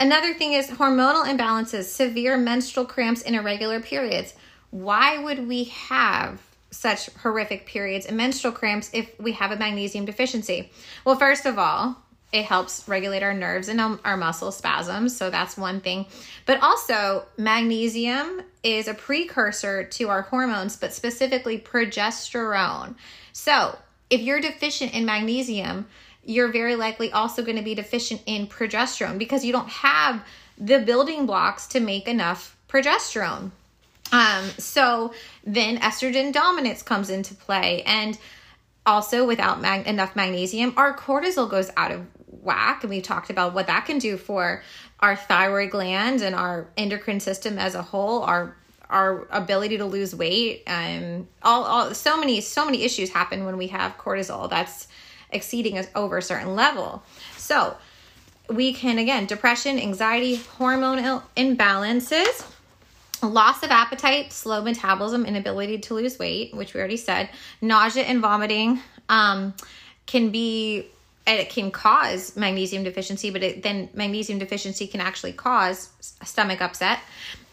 Another 0.00 0.32
thing 0.32 0.52
is 0.52 0.68
hormonal 0.68 1.24
imbalances, 1.24 1.84
severe 1.84 2.36
menstrual 2.36 2.86
cramps, 2.86 3.22
and 3.22 3.34
irregular 3.34 3.80
periods 3.80 4.34
why 4.70 5.18
would 5.18 5.48
we 5.48 5.64
have 5.64 6.42
such 6.70 7.06
horrific 7.22 7.66
periods 7.66 8.06
and 8.06 8.16
menstrual 8.16 8.52
cramps 8.52 8.90
if 8.92 9.18
we 9.18 9.32
have 9.32 9.50
a 9.50 9.56
magnesium 9.56 10.04
deficiency? 10.04 10.70
Well, 11.04 11.16
first 11.16 11.46
of 11.46 11.58
all, 11.58 11.96
it 12.30 12.44
helps 12.44 12.86
regulate 12.86 13.22
our 13.22 13.32
nerves 13.32 13.68
and 13.68 13.80
our 13.80 14.16
muscle 14.16 14.52
spasms. 14.52 15.16
So 15.16 15.30
that's 15.30 15.56
one 15.56 15.80
thing. 15.80 16.06
But 16.44 16.62
also, 16.62 17.24
magnesium 17.38 18.42
is 18.62 18.86
a 18.86 18.92
precursor 18.92 19.84
to 19.84 20.08
our 20.10 20.22
hormones, 20.22 20.76
but 20.76 20.92
specifically 20.92 21.58
progesterone. 21.58 22.96
So 23.32 23.78
if 24.10 24.20
you're 24.20 24.40
deficient 24.40 24.92
in 24.92 25.06
magnesium, 25.06 25.86
you're 26.22 26.52
very 26.52 26.76
likely 26.76 27.10
also 27.10 27.42
going 27.42 27.56
to 27.56 27.62
be 27.62 27.74
deficient 27.74 28.20
in 28.26 28.46
progesterone 28.46 29.18
because 29.18 29.42
you 29.42 29.52
don't 29.52 29.70
have 29.70 30.22
the 30.58 30.80
building 30.80 31.24
blocks 31.24 31.66
to 31.68 31.80
make 31.80 32.06
enough 32.06 32.56
progesterone. 32.68 33.52
Um, 34.12 34.44
so 34.58 35.12
then 35.44 35.78
estrogen 35.78 36.32
dominance 36.32 36.82
comes 36.82 37.10
into 37.10 37.34
play. 37.34 37.82
And 37.82 38.18
also, 38.86 39.26
without 39.26 39.60
mag- 39.60 39.86
enough 39.86 40.16
magnesium, 40.16 40.74
our 40.76 40.96
cortisol 40.96 41.48
goes 41.48 41.70
out 41.76 41.90
of 41.90 42.06
whack. 42.26 42.82
And 42.82 42.90
we 42.90 43.00
talked 43.00 43.30
about 43.30 43.54
what 43.54 43.66
that 43.66 43.86
can 43.86 43.98
do 43.98 44.16
for 44.16 44.62
our 45.00 45.14
thyroid 45.14 45.70
gland 45.70 46.22
and 46.22 46.34
our 46.34 46.68
endocrine 46.76 47.20
system 47.20 47.58
as 47.58 47.74
a 47.74 47.82
whole, 47.82 48.22
our 48.22 48.56
our 48.90 49.28
ability 49.30 49.76
to 49.76 49.84
lose 49.84 50.14
weight 50.14 50.62
and 50.66 51.26
all, 51.42 51.64
all 51.64 51.94
so 51.94 52.16
many 52.16 52.40
so 52.40 52.64
many 52.64 52.84
issues 52.84 53.10
happen 53.10 53.44
when 53.44 53.58
we 53.58 53.66
have 53.66 53.98
cortisol 53.98 54.48
that's 54.48 54.88
exceeding 55.30 55.76
us 55.76 55.86
over 55.94 56.16
a 56.16 56.22
certain 56.22 56.54
level 56.56 57.02
so 57.36 57.76
we 58.48 58.72
can, 58.72 58.98
again, 58.98 59.26
depression, 59.26 59.78
anxiety, 59.78 60.36
hormonal 60.36 61.22
imbalances, 61.36 62.44
loss 63.22 63.62
of 63.62 63.70
appetite, 63.70 64.32
slow 64.32 64.62
metabolism, 64.62 65.26
inability 65.26 65.78
to 65.78 65.94
lose 65.94 66.18
weight, 66.18 66.54
which 66.54 66.74
we 66.74 66.80
already 66.80 66.96
said, 66.96 67.30
nausea 67.60 68.04
and 68.04 68.20
vomiting 68.20 68.80
um, 69.08 69.54
can 70.06 70.30
be 70.30 70.86
it 71.26 71.50
can 71.50 71.70
cause 71.70 72.36
magnesium 72.36 72.84
deficiency, 72.84 73.30
but 73.30 73.42
it, 73.42 73.62
then 73.62 73.90
magnesium 73.92 74.38
deficiency 74.38 74.86
can 74.86 75.00
actually 75.00 75.32
cause 75.32 75.90
stomach 76.24 76.62
upset. 76.62 77.00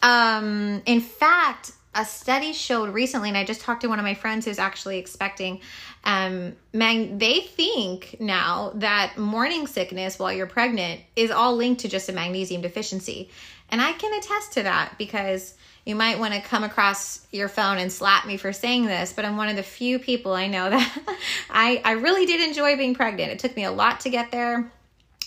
Um, 0.01 0.81
in 0.85 1.01
fact, 1.01 1.73
a 1.93 2.05
study 2.05 2.53
showed 2.53 2.93
recently, 2.93 3.29
and 3.29 3.37
I 3.37 3.43
just 3.43 3.61
talked 3.61 3.81
to 3.81 3.87
one 3.87 3.99
of 3.99 4.05
my 4.05 4.13
friends 4.13 4.45
who's 4.45 4.59
actually 4.59 4.97
expecting. 4.97 5.61
Um, 6.03 6.55
mag- 6.73 7.17
they 7.19 7.39
think 7.39 8.17
now 8.19 8.71
that 8.75 9.17
morning 9.17 9.65
sickness 9.65 10.19
while 10.19 10.31
you're 10.31 10.45
pregnant 10.45 11.01
is 11.15 11.31
all 11.31 11.55
linked 11.55 11.81
to 11.81 11.87
just 11.87 12.09
a 12.09 12.13
magnesium 12.13 12.61
deficiency, 12.61 13.29
and 13.69 13.81
I 13.81 13.93
can 13.93 14.13
attest 14.17 14.53
to 14.53 14.63
that 14.63 14.97
because 14.97 15.55
you 15.85 15.95
might 15.95 16.19
want 16.19 16.33
to 16.33 16.41
come 16.41 16.63
across 16.63 17.25
your 17.31 17.47
phone 17.47 17.77
and 17.77 17.91
slap 17.91 18.25
me 18.25 18.37
for 18.37 18.51
saying 18.51 18.85
this, 18.85 19.13
but 19.13 19.23
I'm 19.23 19.37
one 19.37 19.49
of 19.49 19.55
the 19.55 19.63
few 19.63 19.99
people 19.99 20.33
I 20.33 20.47
know 20.47 20.69
that 20.71 21.17
I, 21.49 21.81
I 21.85 21.91
really 21.91 22.25
did 22.25 22.41
enjoy 22.41 22.75
being 22.75 22.95
pregnant. 22.95 23.31
It 23.31 23.39
took 23.39 23.55
me 23.55 23.63
a 23.63 23.71
lot 23.71 24.01
to 24.01 24.09
get 24.09 24.31
there, 24.31 24.71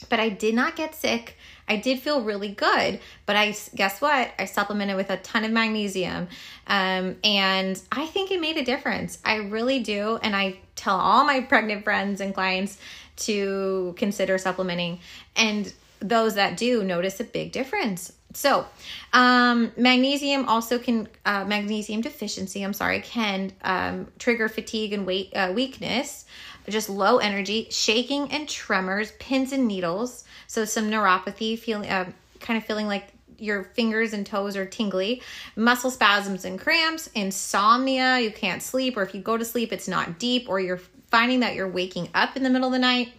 but 0.08 0.18
I 0.18 0.28
did 0.28 0.54
not 0.54 0.76
get 0.76 0.94
sick. 0.94 1.36
I 1.68 1.76
did 1.76 2.00
feel 2.00 2.22
really 2.22 2.48
good, 2.48 2.98
but 3.26 3.36
I 3.36 3.54
guess 3.74 4.00
what? 4.00 4.30
I 4.38 4.46
supplemented 4.46 4.96
with 4.96 5.10
a 5.10 5.18
ton 5.18 5.44
of 5.44 5.52
magnesium, 5.52 6.28
um, 6.66 7.16
and 7.22 7.80
I 7.92 8.06
think 8.06 8.30
it 8.30 8.40
made 8.40 8.56
a 8.56 8.64
difference. 8.64 9.18
I 9.22 9.36
really 9.36 9.80
do, 9.80 10.18
and 10.22 10.34
I 10.34 10.60
tell 10.76 10.96
all 10.96 11.24
my 11.24 11.40
pregnant 11.40 11.84
friends 11.84 12.22
and 12.22 12.34
clients 12.34 12.78
to 13.16 13.94
consider 13.98 14.38
supplementing, 14.38 15.00
and 15.36 15.70
those 16.00 16.36
that 16.36 16.56
do 16.56 16.82
notice 16.82 17.20
a 17.20 17.24
big 17.24 17.52
difference. 17.52 18.12
So, 18.34 18.66
um, 19.12 19.72
magnesium 19.76 20.48
also 20.48 20.78
can, 20.78 21.08
uh, 21.24 21.44
magnesium 21.44 22.02
deficiency, 22.02 22.62
I'm 22.62 22.74
sorry, 22.74 23.00
can 23.00 23.52
um, 23.62 24.08
trigger 24.18 24.48
fatigue 24.48 24.92
and 24.92 25.06
weight 25.06 25.34
uh, 25.34 25.52
weakness, 25.54 26.26
just 26.68 26.90
low 26.90 27.18
energy, 27.18 27.68
shaking 27.70 28.30
and 28.30 28.46
tremors, 28.46 29.12
pins 29.12 29.52
and 29.52 29.66
needles. 29.66 30.24
So, 30.46 30.66
some 30.66 30.90
neuropathy, 30.90 31.58
feeling, 31.58 31.88
uh, 31.88 32.10
kind 32.40 32.58
of 32.58 32.64
feeling 32.64 32.86
like 32.86 33.08
your 33.38 33.64
fingers 33.64 34.12
and 34.12 34.26
toes 34.26 34.56
are 34.56 34.66
tingly, 34.66 35.22
muscle 35.56 35.90
spasms 35.90 36.44
and 36.44 36.58
cramps, 36.58 37.08
insomnia, 37.14 38.18
you 38.18 38.30
can't 38.30 38.62
sleep, 38.62 38.96
or 38.96 39.02
if 39.02 39.14
you 39.14 39.22
go 39.22 39.36
to 39.36 39.44
sleep, 39.44 39.72
it's 39.72 39.88
not 39.88 40.18
deep, 40.18 40.48
or 40.48 40.60
you're 40.60 40.80
finding 41.10 41.40
that 41.40 41.54
you're 41.54 41.68
waking 41.68 42.08
up 42.14 42.36
in 42.36 42.42
the 42.42 42.50
middle 42.50 42.68
of 42.68 42.72
the 42.72 42.78
night 42.78 43.12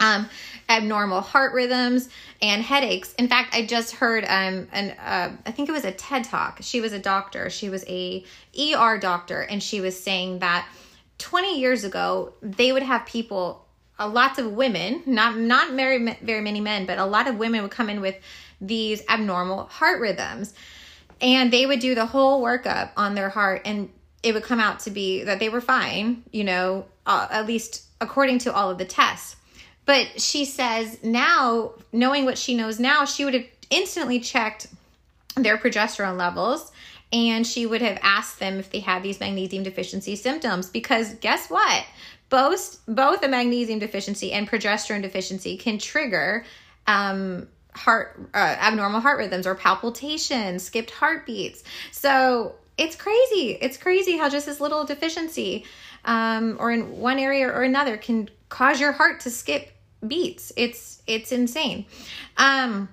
um, 0.00 0.28
abnormal 0.68 1.20
heart 1.20 1.54
rhythms 1.54 2.08
and 2.42 2.62
headaches. 2.62 3.14
In 3.14 3.28
fact, 3.28 3.54
I 3.54 3.64
just 3.64 3.94
heard 3.94 4.24
um, 4.24 4.68
an 4.72 4.90
uh, 4.92 5.36
I 5.44 5.50
think 5.52 5.68
it 5.68 5.72
was 5.72 5.84
a 5.84 5.92
TED 5.92 6.24
talk. 6.24 6.58
She 6.60 6.80
was 6.80 6.92
a 6.92 6.98
doctor. 6.98 7.50
She 7.50 7.68
was 7.68 7.84
a 7.88 8.24
ER 8.58 8.98
doctor, 8.98 9.40
and 9.40 9.62
she 9.62 9.80
was 9.80 9.98
saying 9.98 10.40
that 10.40 10.68
20 11.18 11.58
years 11.58 11.84
ago 11.84 12.34
they 12.42 12.72
would 12.72 12.82
have 12.82 13.06
people, 13.06 13.66
uh, 13.98 14.08
lots 14.08 14.38
of 14.38 14.52
women, 14.52 15.02
not 15.06 15.36
not 15.36 15.72
very 15.74 16.16
very 16.22 16.40
many 16.40 16.60
men, 16.60 16.86
but 16.86 16.98
a 16.98 17.06
lot 17.06 17.26
of 17.28 17.36
women 17.36 17.62
would 17.62 17.70
come 17.70 17.88
in 17.88 18.00
with 18.00 18.16
these 18.60 19.02
abnormal 19.08 19.64
heart 19.64 20.00
rhythms, 20.00 20.54
and 21.20 21.52
they 21.52 21.66
would 21.66 21.80
do 21.80 21.94
the 21.94 22.06
whole 22.06 22.42
workup 22.42 22.90
on 22.96 23.14
their 23.14 23.28
heart, 23.28 23.62
and 23.64 23.90
it 24.22 24.34
would 24.34 24.42
come 24.42 24.60
out 24.60 24.80
to 24.80 24.90
be 24.90 25.24
that 25.24 25.38
they 25.38 25.48
were 25.48 25.60
fine. 25.60 26.24
You 26.32 26.44
know, 26.44 26.86
uh, 27.06 27.28
at 27.30 27.46
least 27.46 27.84
according 28.00 28.38
to 28.38 28.52
all 28.52 28.70
of 28.70 28.76
the 28.76 28.84
tests 28.84 29.36
but 29.86 30.20
she 30.20 30.44
says 30.44 31.02
now, 31.02 31.72
knowing 31.92 32.24
what 32.24 32.36
she 32.36 32.54
knows 32.54 32.78
now, 32.78 33.04
she 33.04 33.24
would 33.24 33.34
have 33.34 33.46
instantly 33.70 34.20
checked 34.20 34.66
their 35.36 35.56
progesterone 35.56 36.16
levels 36.18 36.72
and 37.12 37.46
she 37.46 37.66
would 37.66 37.82
have 37.82 37.98
asked 38.02 38.40
them 38.40 38.58
if 38.58 38.70
they 38.70 38.80
had 38.80 39.02
these 39.02 39.20
magnesium 39.20 39.62
deficiency 39.62 40.16
symptoms 40.16 40.68
because 40.68 41.14
guess 41.14 41.48
what? 41.48 41.84
Both 42.28 42.80
both 42.88 43.22
a 43.22 43.28
magnesium 43.28 43.78
deficiency 43.78 44.32
and 44.32 44.48
progesterone 44.50 45.02
deficiency 45.02 45.56
can 45.56 45.78
trigger 45.78 46.44
um, 46.88 47.46
heart 47.74 48.18
uh, 48.34 48.56
abnormal 48.58 49.00
heart 49.00 49.18
rhythms 49.18 49.46
or 49.46 49.54
palpitations, 49.54 50.64
skipped 50.64 50.90
heartbeats. 50.90 51.62
So 51.92 52.56
it's 52.76 52.96
crazy. 52.96 53.56
It's 53.60 53.76
crazy 53.76 54.16
how 54.16 54.28
just 54.28 54.46
this 54.46 54.60
little 54.60 54.84
deficiency 54.84 55.64
um, 56.04 56.56
or 56.58 56.72
in 56.72 56.98
one 56.98 57.18
area 57.18 57.48
or 57.48 57.62
another 57.62 57.96
can 57.96 58.28
cause 58.48 58.80
your 58.80 58.92
heart 58.92 59.20
to 59.20 59.30
skip 59.30 59.70
beats. 60.06 60.52
It's 60.56 61.02
it's 61.06 61.32
insane. 61.32 61.86
Um, 62.36 62.88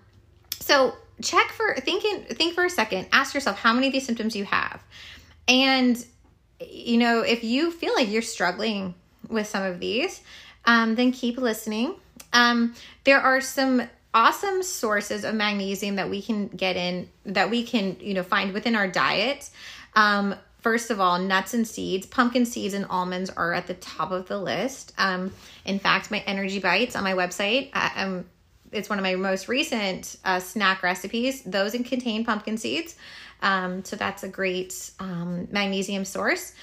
so 0.60 0.96
check 1.22 1.50
for 1.52 1.76
thinking 1.76 2.24
think 2.36 2.54
for 2.56 2.66
a 2.66 2.70
second. 2.70 3.08
Ask 3.12 3.34
yourself 3.34 3.60
how 3.60 3.74
many 3.74 3.88
of 3.88 3.94
these 3.94 4.06
symptoms 4.06 4.36
you 4.36 4.46
have, 4.46 4.84
and 5.48 6.04
you 6.60 6.98
know 6.98 7.22
if 7.22 7.44
you 7.44 7.72
feel 7.72 7.94
like 7.94 8.10
you're 8.10 8.22
struggling 8.22 8.96
with 9.30 9.48
some 9.48 9.64
of 9.64 9.80
these, 9.80 10.22
um, 10.66 10.96
then 10.96 11.12
keep 11.12 11.38
listening. 11.38 11.96
Um, 12.32 12.76
there 13.04 13.20
are 13.20 13.42
some 13.42 13.84
awesome 14.14 14.62
sources 14.62 15.24
of 15.24 15.34
magnesium 15.34 15.96
that 15.96 16.10
we 16.10 16.22
can 16.22 16.48
get 16.48 16.76
in 16.76 17.10
that 17.26 17.50
we 17.50 17.64
can 17.64 17.98
you 18.00 18.14
know 18.14 18.24
find 18.24 18.54
within 18.54 18.76
our 18.76 18.88
diet. 18.88 19.50
Um, 19.96 20.36
First 20.64 20.92
of 20.92 21.00
all, 21.02 21.20
nuts 21.20 21.54
and 21.54 21.68
seeds, 21.68 22.08
pumpkin 22.08 22.46
seeds 22.46 22.74
and 22.74 22.86
almonds 22.90 23.30
are 23.30 23.54
at 23.54 23.68
the 23.68 23.74
top 23.74 24.12
of 24.12 24.28
the 24.28 24.40
list. 24.40 24.94
Um, 24.98 25.34
in 25.66 25.78
fact, 25.78 26.10
my 26.10 26.20
energy 26.20 26.60
bites 26.60 26.96
on 26.96 27.04
my 27.04 27.14
website, 27.14 27.70
uh, 27.74 27.90
um, 27.98 28.26
it's 28.72 28.90
one 28.90 28.98
of 28.98 29.04
my 29.04 29.16
most 29.16 29.48
recent 29.48 30.18
uh, 30.26 30.40
snack 30.40 30.82
recipes. 30.82 31.44
Those 31.44 31.74
contain 31.74 32.26
pumpkin 32.26 32.58
seeds. 32.58 32.96
Um, 33.42 33.84
so 33.84 33.96
that's 33.96 34.24
a 34.24 34.30
great 34.30 34.92
um, 35.00 35.48
magnesium 35.52 36.06
source. 36.06 36.54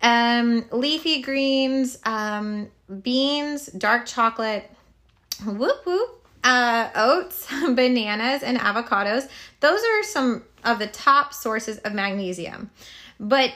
Um, 0.00 0.64
leafy 0.70 1.20
greens, 1.20 1.98
um, 2.04 2.68
beans, 3.02 3.66
dark 3.66 4.06
chocolate, 4.06 4.70
whoop 5.44 5.84
whoop, 5.84 6.26
uh, 6.42 6.88
oats, 6.94 7.46
bananas, 7.74 8.42
and 8.42 8.58
avocados. 8.58 9.28
Those 9.60 9.80
are 9.80 10.02
some 10.04 10.44
of 10.64 10.78
the 10.78 10.86
top 10.86 11.34
sources 11.34 11.78
of 11.78 11.92
magnesium. 11.92 12.70
But 13.20 13.52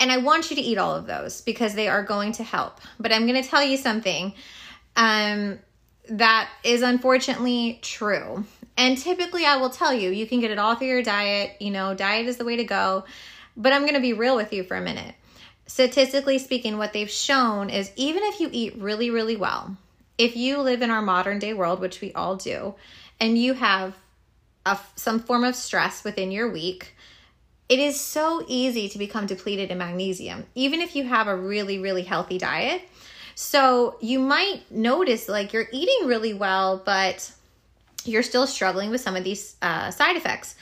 and 0.00 0.10
I 0.10 0.18
want 0.18 0.50
you 0.50 0.56
to 0.56 0.62
eat 0.62 0.78
all 0.78 0.94
of 0.94 1.06
those 1.06 1.40
because 1.40 1.74
they 1.74 1.88
are 1.88 2.02
going 2.02 2.32
to 2.32 2.42
help. 2.42 2.80
But 2.98 3.12
I'm 3.12 3.26
going 3.26 3.40
to 3.42 3.48
tell 3.48 3.62
you 3.62 3.76
something 3.76 4.34
um, 4.94 5.58
that 6.10 6.50
is 6.64 6.82
unfortunately 6.82 7.78
true. 7.82 8.44
And 8.76 8.98
typically, 8.98 9.46
I 9.46 9.56
will 9.56 9.70
tell 9.70 9.94
you, 9.94 10.10
you 10.10 10.26
can 10.26 10.40
get 10.40 10.50
it 10.50 10.58
all 10.58 10.74
through 10.74 10.88
your 10.88 11.02
diet. 11.02 11.56
You 11.60 11.70
know, 11.70 11.94
diet 11.94 12.26
is 12.26 12.36
the 12.36 12.44
way 12.44 12.56
to 12.56 12.64
go. 12.64 13.04
But 13.56 13.72
I'm 13.72 13.82
going 13.82 13.94
to 13.94 14.00
be 14.00 14.12
real 14.12 14.36
with 14.36 14.52
you 14.52 14.64
for 14.64 14.76
a 14.76 14.82
minute. 14.82 15.14
Statistically 15.66 16.38
speaking, 16.38 16.76
what 16.76 16.92
they've 16.92 17.10
shown 17.10 17.70
is 17.70 17.90
even 17.96 18.22
if 18.24 18.38
you 18.38 18.50
eat 18.52 18.76
really, 18.76 19.10
really 19.10 19.36
well, 19.36 19.76
if 20.18 20.36
you 20.36 20.58
live 20.58 20.82
in 20.82 20.90
our 20.90 21.02
modern 21.02 21.38
day 21.38 21.54
world, 21.54 21.80
which 21.80 22.00
we 22.00 22.12
all 22.12 22.36
do, 22.36 22.74
and 23.18 23.38
you 23.38 23.54
have 23.54 23.94
a, 24.66 24.78
some 24.94 25.20
form 25.20 25.42
of 25.42 25.56
stress 25.56 26.04
within 26.04 26.30
your 26.30 26.50
week, 26.50 26.94
it 27.68 27.78
is 27.78 28.00
so 28.00 28.44
easy 28.46 28.88
to 28.88 28.98
become 28.98 29.26
depleted 29.26 29.70
in 29.70 29.78
magnesium, 29.78 30.46
even 30.54 30.80
if 30.80 30.94
you 30.94 31.04
have 31.04 31.26
a 31.26 31.36
really, 31.36 31.78
really 31.78 32.02
healthy 32.02 32.38
diet. 32.38 32.82
So 33.34 33.96
you 34.00 34.18
might 34.18 34.70
notice 34.70 35.28
like 35.28 35.52
you're 35.52 35.68
eating 35.72 36.06
really 36.06 36.32
well, 36.32 36.80
but 36.84 37.30
you're 38.04 38.22
still 38.22 38.46
struggling 38.46 38.90
with 38.90 39.00
some 39.00 39.16
of 39.16 39.24
these 39.24 39.56
uh, 39.62 39.90
side 39.90 40.16
effects. 40.16 40.54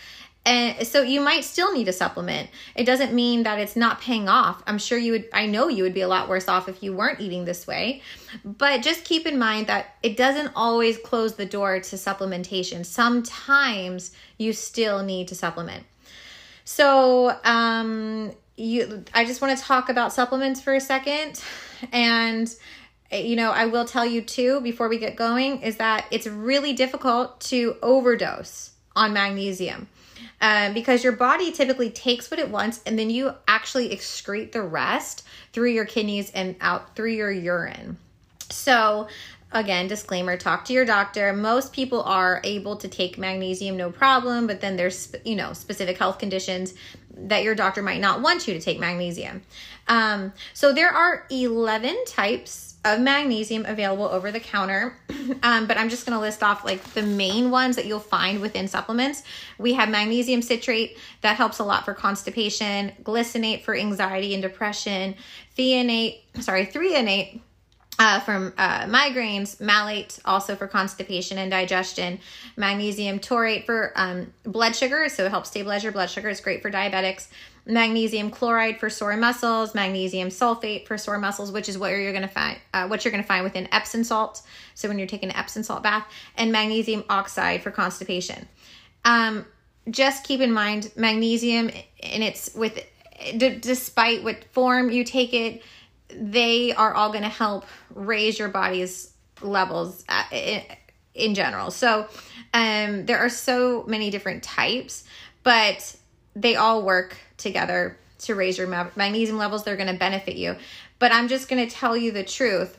And 0.47 0.87
so 0.87 1.01
you 1.01 1.21
might 1.21 1.45
still 1.45 1.73
need 1.73 1.89
a 1.89 1.93
supplement. 1.93 2.51
It 2.75 2.85
doesn't 2.85 3.15
mean 3.15 3.45
that 3.45 3.59
it's 3.59 3.77
not 3.77 4.01
paying 4.03 4.29
off. 4.29 4.63
I'm 4.67 4.77
sure 4.77 4.99
you 4.99 5.13
would, 5.13 5.29
I 5.33 5.47
know 5.47 5.69
you 5.69 5.83
would 5.85 5.95
be 5.95 6.03
a 6.03 6.09
lot 6.09 6.29
worse 6.29 6.49
off 6.49 6.69
if 6.69 6.83
you 6.83 6.95
weren't 6.95 7.21
eating 7.21 7.47
this 7.47 7.67
way. 7.67 8.03
But 8.45 8.83
just 8.83 9.05
keep 9.05 9.27
in 9.27 9.39
mind 9.39 9.69
that 9.69 9.97
it 10.03 10.19
doesn't 10.19 10.53
always 10.55 10.99
close 10.99 11.35
the 11.35 11.47
door 11.47 11.81
to 11.81 11.97
supplementation. 11.97 12.85
Sometimes 12.85 14.15
you 14.37 14.53
still 14.53 15.03
need 15.03 15.29
to 15.29 15.35
supplement. 15.35 15.85
So, 16.65 17.37
um, 17.45 18.33
you, 18.57 19.05
I 19.13 19.25
just 19.25 19.43
want 19.43 19.59
to 19.59 19.65
talk 19.65 19.89
about 19.89 20.13
supplements 20.13 20.61
for 20.61 20.75
a 20.75 20.81
second. 20.81 21.43
And, 21.93 22.53
you 23.13 23.37
know, 23.37 23.51
I 23.51 23.67
will 23.67 23.85
tell 23.85 24.07
you 24.07 24.23
too, 24.23 24.61
before 24.61 24.89
we 24.89 24.99
get 24.99 25.17
going, 25.17 25.63
is 25.63 25.77
that 25.77 26.07
it's 26.11 26.27
really 26.27 26.73
difficult 26.73 27.41
to 27.43 27.77
overdose 27.83 28.71
on 28.97 29.13
magnesium. 29.13 29.89
Um, 30.41 30.75
because 30.75 31.03
your 31.03 31.15
body 31.15 31.53
typically 31.53 31.91
takes 31.91 32.31
what 32.31 32.39
it 32.39 32.51
wants 32.51 32.81
and 32.87 32.99
then 32.99 33.09
you 33.09 33.33
actually 33.49 33.91
excrete 33.91 34.53
the 34.53 34.63
rest 34.63 35.25
through 35.53 35.71
your 35.71 35.85
kidneys 35.85 36.31
and 36.33 36.57
out 36.61 36.95
through 36.97 37.13
your 37.13 37.31
urine. 37.31 37.97
So, 38.51 39.09
again, 39.55 39.87
disclaimer 39.87 40.37
talk 40.37 40.65
to 40.67 40.73
your 40.73 40.85
doctor. 40.85 41.33
Most 41.33 41.73
people 41.73 42.03
are 42.03 42.41
able 42.45 42.77
to 42.77 42.89
take 42.89 43.17
magnesium 43.17 43.77
no 43.77 43.91
problem, 43.91 44.47
but 44.47 44.61
then 44.61 44.77
there's, 44.77 45.15
you 45.25 45.37
know, 45.37 45.53
specific 45.53 45.97
health 45.97 46.19
conditions 46.19 46.75
that 47.17 47.45
your 47.45 47.55
doctor 47.55 47.81
might 47.81 48.01
not 48.01 48.21
want 48.21 48.49
you 48.49 48.55
to 48.55 48.61
take 48.61 48.81
magnesium. 48.81 49.43
Um, 49.87 50.33
so 50.53 50.73
there 50.73 50.91
are 50.91 51.27
11 51.31 52.05
types 52.07 52.75
of 52.85 53.01
magnesium 53.01 53.65
available 53.67 54.05
over 54.05 54.31
the 54.31 54.41
counter. 54.41 54.97
Um, 55.43 55.67
but 55.67 55.79
I'm 55.79 55.89
just 55.89 56.05
going 56.05 56.15
to 56.15 56.21
list 56.21 56.43
off 56.43 56.67
like 56.67 56.83
the 56.93 57.03
main 57.03 57.51
ones 57.51 57.77
that 57.77 57.87
you'll 57.87 57.99
find 57.99 58.41
within 58.41 58.69
supplements. 58.69 59.23
We 59.57 59.73
have 59.73 59.89
magnesium 59.89 60.43
citrate 60.43 60.99
that 61.23 61.37
helps 61.37 61.61
a 61.61 61.65
lot 61.65 61.87
for 61.87 61.95
constipation, 61.95 62.93
glycinate 63.03 63.63
for 63.63 63.75
anxiety 63.75 64.35
and 64.35 64.43
depression, 64.43 65.15
threonate, 65.57 66.19
sorry, 66.41 66.67
threonate 66.67 67.41
uh, 67.99 68.21
from 68.21 68.53
uh, 68.59 68.87
migraines, 68.87 69.61
malate 69.61 70.19
also 70.25 70.57
for 70.57 70.67
constipation 70.67 71.39
and 71.39 71.51
digestion, 71.51 72.19
magnesium 72.57 73.19
taurate 73.21 73.65
for 73.65 73.93
um, 73.95 74.33
blood 74.43 74.75
sugar, 74.75 75.09
so 75.09 75.25
it 75.25 75.31
helps 75.31 75.51
stabilize 75.51 75.85
your 75.85 75.93
blood 75.93 76.11
sugar. 76.11 76.29
It's 76.29 76.41
great 76.41 76.61
for 76.63 76.71
diabetics. 76.71 77.29
Magnesium 77.67 78.31
chloride 78.31 78.79
for 78.79 78.91
sore 78.91 79.17
muscles, 79.17 79.75
magnesium 79.75 80.29
sulfate 80.29 80.87
for 80.87 80.99
sore 80.99 81.19
muscles, 81.19 81.51
which 81.51 81.69
is 81.69 81.79
what 81.79 81.93
you're 81.93 82.13
going 82.13 82.23
to 82.23 82.29
find, 82.29 82.59
uh, 82.75 82.87
what 82.89 83.05
you're 83.05 83.13
going 83.13 83.23
to 83.23 83.29
find 83.29 83.45
within 83.45 83.69
Epsom 83.73 84.05
salt. 84.05 84.43
So 84.75 84.89
when 84.89 84.99
you're 84.99 85.09
taking 85.09 85.31
an 85.31 85.37
Epsom 85.37 85.63
salt 85.63 85.83
bath, 85.83 86.07
and 86.37 86.53
magnesium 86.53 87.05
oxide 87.09 87.63
for 87.63 87.71
constipation. 87.71 88.49
Um, 89.05 89.47
just 89.89 90.25
keep 90.25 90.41
in 90.41 90.53
mind 90.53 90.91
magnesium, 90.97 91.71
and 92.03 92.23
it's 92.23 92.55
with, 92.55 92.85
d- 93.37 93.59
despite 93.61 94.25
what 94.25 94.45
form 94.53 94.91
you 94.91 95.05
take 95.05 95.33
it 95.33 95.63
they 96.09 96.73
are 96.73 96.95
all 96.95 97.11
going 97.11 97.23
to 97.23 97.29
help 97.29 97.65
raise 97.95 98.39
your 98.39 98.49
body's 98.49 99.13
levels 99.43 100.05
uh, 100.09 100.25
in 101.15 101.35
general. 101.35 101.71
So 101.71 102.07
um, 102.53 103.07
there 103.07 103.19
are 103.19 103.29
so 103.29 103.85
many 103.87 104.11
different 104.11 104.43
types, 104.43 105.05
but 105.43 105.97
they 106.37 106.57
all 106.57 106.83
work 106.83 107.17
together 107.37 107.97
to 108.21 108.35
raise 108.35 108.59
your 108.59 108.67
magnesium 108.97 109.39
levels. 109.39 109.65
They're 109.65 109.77
going 109.77 109.93
to 109.93 109.99
benefit 109.99 110.37
you. 110.37 110.57
But 110.99 111.13
I'm 111.13 111.29
just 111.29 111.49
going 111.49 111.67
to 111.67 111.75
tell 111.75 111.97
you 111.97 112.13
the 112.13 112.25
truth. 112.25 112.79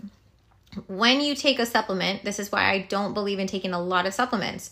When 0.87 1.21
you 1.21 1.35
take 1.35 1.59
a 1.59 1.65
supplement, 1.65 2.23
this 2.23 2.39
is 2.39 2.51
why 2.51 2.71
I 2.71 2.79
don't 2.79 3.13
believe 3.13 3.39
in 3.39 3.47
taking 3.47 3.73
a 3.73 3.81
lot 3.81 4.05
of 4.05 4.13
supplements. 4.13 4.71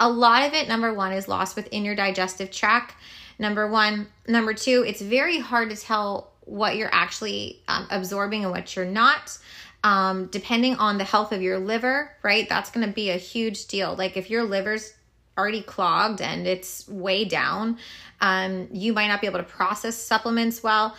A 0.00 0.08
lot 0.08 0.46
of 0.46 0.54
it, 0.54 0.68
number 0.68 0.92
one, 0.92 1.12
is 1.12 1.28
lost 1.28 1.54
within 1.54 1.84
your 1.84 1.94
digestive 1.94 2.50
tract. 2.50 2.94
Number 3.38 3.68
one. 3.68 4.08
Number 4.26 4.54
two, 4.54 4.84
it's 4.86 5.00
very 5.00 5.38
hard 5.38 5.70
to 5.70 5.76
tell 5.76 6.30
what 6.44 6.76
you're 6.76 6.92
actually 6.92 7.62
um, 7.68 7.86
absorbing 7.90 8.44
and 8.44 8.52
what 8.52 8.74
you're 8.76 8.84
not. 8.84 9.38
Um, 9.82 10.26
depending 10.26 10.76
on 10.76 10.96
the 10.96 11.04
health 11.04 11.30
of 11.32 11.42
your 11.42 11.58
liver, 11.58 12.10
right? 12.22 12.48
That's 12.48 12.70
going 12.70 12.86
to 12.86 12.92
be 12.92 13.10
a 13.10 13.18
huge 13.18 13.66
deal. 13.66 13.94
Like 13.94 14.16
if 14.16 14.30
your 14.30 14.42
liver's 14.42 14.94
already 15.36 15.60
clogged 15.60 16.22
and 16.22 16.46
it's 16.46 16.88
way 16.88 17.26
down, 17.26 17.78
um, 18.20 18.68
you 18.72 18.94
might 18.94 19.08
not 19.08 19.20
be 19.20 19.26
able 19.26 19.40
to 19.40 19.44
process 19.44 19.96
supplements 19.96 20.62
well. 20.62 20.96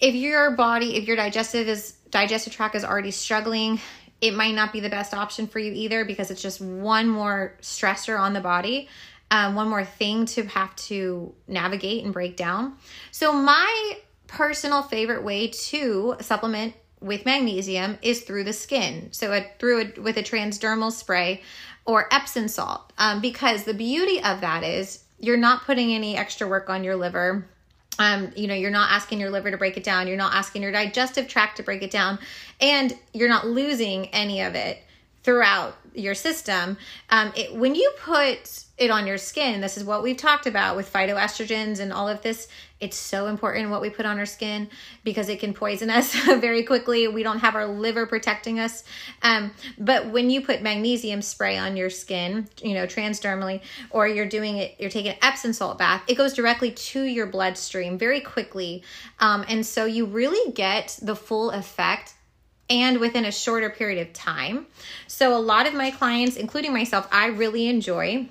If 0.00 0.14
your 0.14 0.52
body, 0.52 0.96
if 0.96 1.06
your 1.06 1.16
digestive 1.16 1.68
is 1.68 1.92
digestive 2.10 2.52
tract 2.52 2.74
is 2.74 2.84
already 2.84 3.10
struggling, 3.10 3.80
it 4.20 4.34
might 4.34 4.54
not 4.54 4.72
be 4.72 4.80
the 4.80 4.88
best 4.88 5.12
option 5.12 5.46
for 5.46 5.58
you 5.58 5.72
either 5.72 6.04
because 6.04 6.30
it's 6.30 6.40
just 6.40 6.60
one 6.60 7.08
more 7.08 7.56
stressor 7.60 8.18
on 8.18 8.32
the 8.32 8.40
body. 8.40 8.88
Um, 9.30 9.56
one 9.56 9.68
more 9.68 9.84
thing 9.84 10.24
to 10.26 10.44
have 10.44 10.74
to 10.76 11.34
navigate 11.48 12.04
and 12.04 12.12
break 12.12 12.36
down. 12.36 12.76
So, 13.10 13.32
my 13.32 13.98
personal 14.26 14.82
favorite 14.82 15.22
way 15.22 15.48
to 15.48 16.16
supplement 16.20 16.74
with 17.00 17.26
magnesium 17.26 17.98
is 18.02 18.22
through 18.22 18.44
the 18.44 18.52
skin. 18.52 19.08
So 19.12 19.32
a, 19.32 19.46
through 19.58 19.80
a, 19.80 20.00
with 20.00 20.16
a 20.16 20.22
transdermal 20.22 20.92
spray 20.92 21.42
or 21.84 22.12
Epsom 22.12 22.48
salt. 22.48 22.92
Um, 22.98 23.20
because 23.20 23.64
the 23.64 23.74
beauty 23.74 24.22
of 24.22 24.40
that 24.40 24.64
is 24.64 25.04
you're 25.18 25.36
not 25.36 25.64
putting 25.64 25.92
any 25.92 26.16
extra 26.16 26.46
work 26.46 26.68
on 26.68 26.84
your 26.84 26.96
liver. 26.96 27.46
Um, 27.98 28.32
you 28.36 28.46
know, 28.46 28.54
you're 28.54 28.70
not 28.70 28.90
asking 28.90 29.20
your 29.20 29.30
liver 29.30 29.50
to 29.50 29.56
break 29.56 29.76
it 29.76 29.84
down. 29.84 30.06
You're 30.06 30.16
not 30.16 30.34
asking 30.34 30.62
your 30.62 30.72
digestive 30.72 31.28
tract 31.28 31.56
to 31.56 31.62
break 31.62 31.82
it 31.82 31.90
down, 31.90 32.18
and 32.60 32.96
you're 33.14 33.28
not 33.28 33.46
losing 33.46 34.08
any 34.08 34.42
of 34.42 34.54
it 34.54 34.82
throughout 35.26 35.76
your 35.92 36.14
system. 36.14 36.78
Um, 37.10 37.32
it, 37.34 37.52
when 37.52 37.74
you 37.74 37.92
put 37.98 38.64
it 38.78 38.90
on 38.92 39.08
your 39.08 39.18
skin, 39.18 39.60
this 39.60 39.76
is 39.76 39.82
what 39.82 40.04
we've 40.04 40.16
talked 40.16 40.46
about 40.46 40.76
with 40.76 40.90
phytoestrogens 40.92 41.80
and 41.80 41.92
all 41.92 42.08
of 42.08 42.22
this. 42.22 42.46
It's 42.78 42.96
so 42.96 43.26
important 43.26 43.70
what 43.70 43.80
we 43.80 43.90
put 43.90 44.06
on 44.06 44.20
our 44.20 44.26
skin 44.26 44.68
because 45.02 45.28
it 45.28 45.40
can 45.40 45.52
poison 45.52 45.90
us 45.98 46.14
very 46.14 46.62
quickly. 46.62 47.08
We 47.08 47.24
don't 47.24 47.40
have 47.40 47.56
our 47.56 47.66
liver 47.66 48.06
protecting 48.06 48.60
us. 48.60 48.84
Um, 49.22 49.50
but 49.78 50.12
when 50.12 50.30
you 50.30 50.42
put 50.42 50.62
magnesium 50.62 51.22
spray 51.22 51.58
on 51.58 51.76
your 51.76 51.90
skin, 51.90 52.48
you 52.62 52.74
know, 52.74 52.86
transdermally, 52.86 53.62
or 53.90 54.06
you're 54.06 54.28
doing 54.28 54.58
it, 54.58 54.76
you're 54.78 54.90
taking 54.90 55.16
Epsom 55.22 55.52
salt 55.52 55.76
bath, 55.76 56.04
it 56.06 56.14
goes 56.14 56.34
directly 56.34 56.70
to 56.70 57.02
your 57.02 57.26
bloodstream 57.26 57.98
very 57.98 58.20
quickly. 58.20 58.84
Um, 59.18 59.44
and 59.48 59.66
so 59.66 59.86
you 59.86 60.06
really 60.06 60.52
get 60.52 60.96
the 61.02 61.16
full 61.16 61.50
effect 61.50 62.14
and 62.68 62.98
within 62.98 63.24
a 63.24 63.32
shorter 63.32 63.70
period 63.70 64.06
of 64.06 64.12
time. 64.12 64.66
So, 65.06 65.36
a 65.36 65.40
lot 65.40 65.66
of 65.66 65.74
my 65.74 65.90
clients, 65.90 66.36
including 66.36 66.72
myself, 66.72 67.08
I 67.12 67.26
really 67.26 67.68
enjoy 67.68 68.28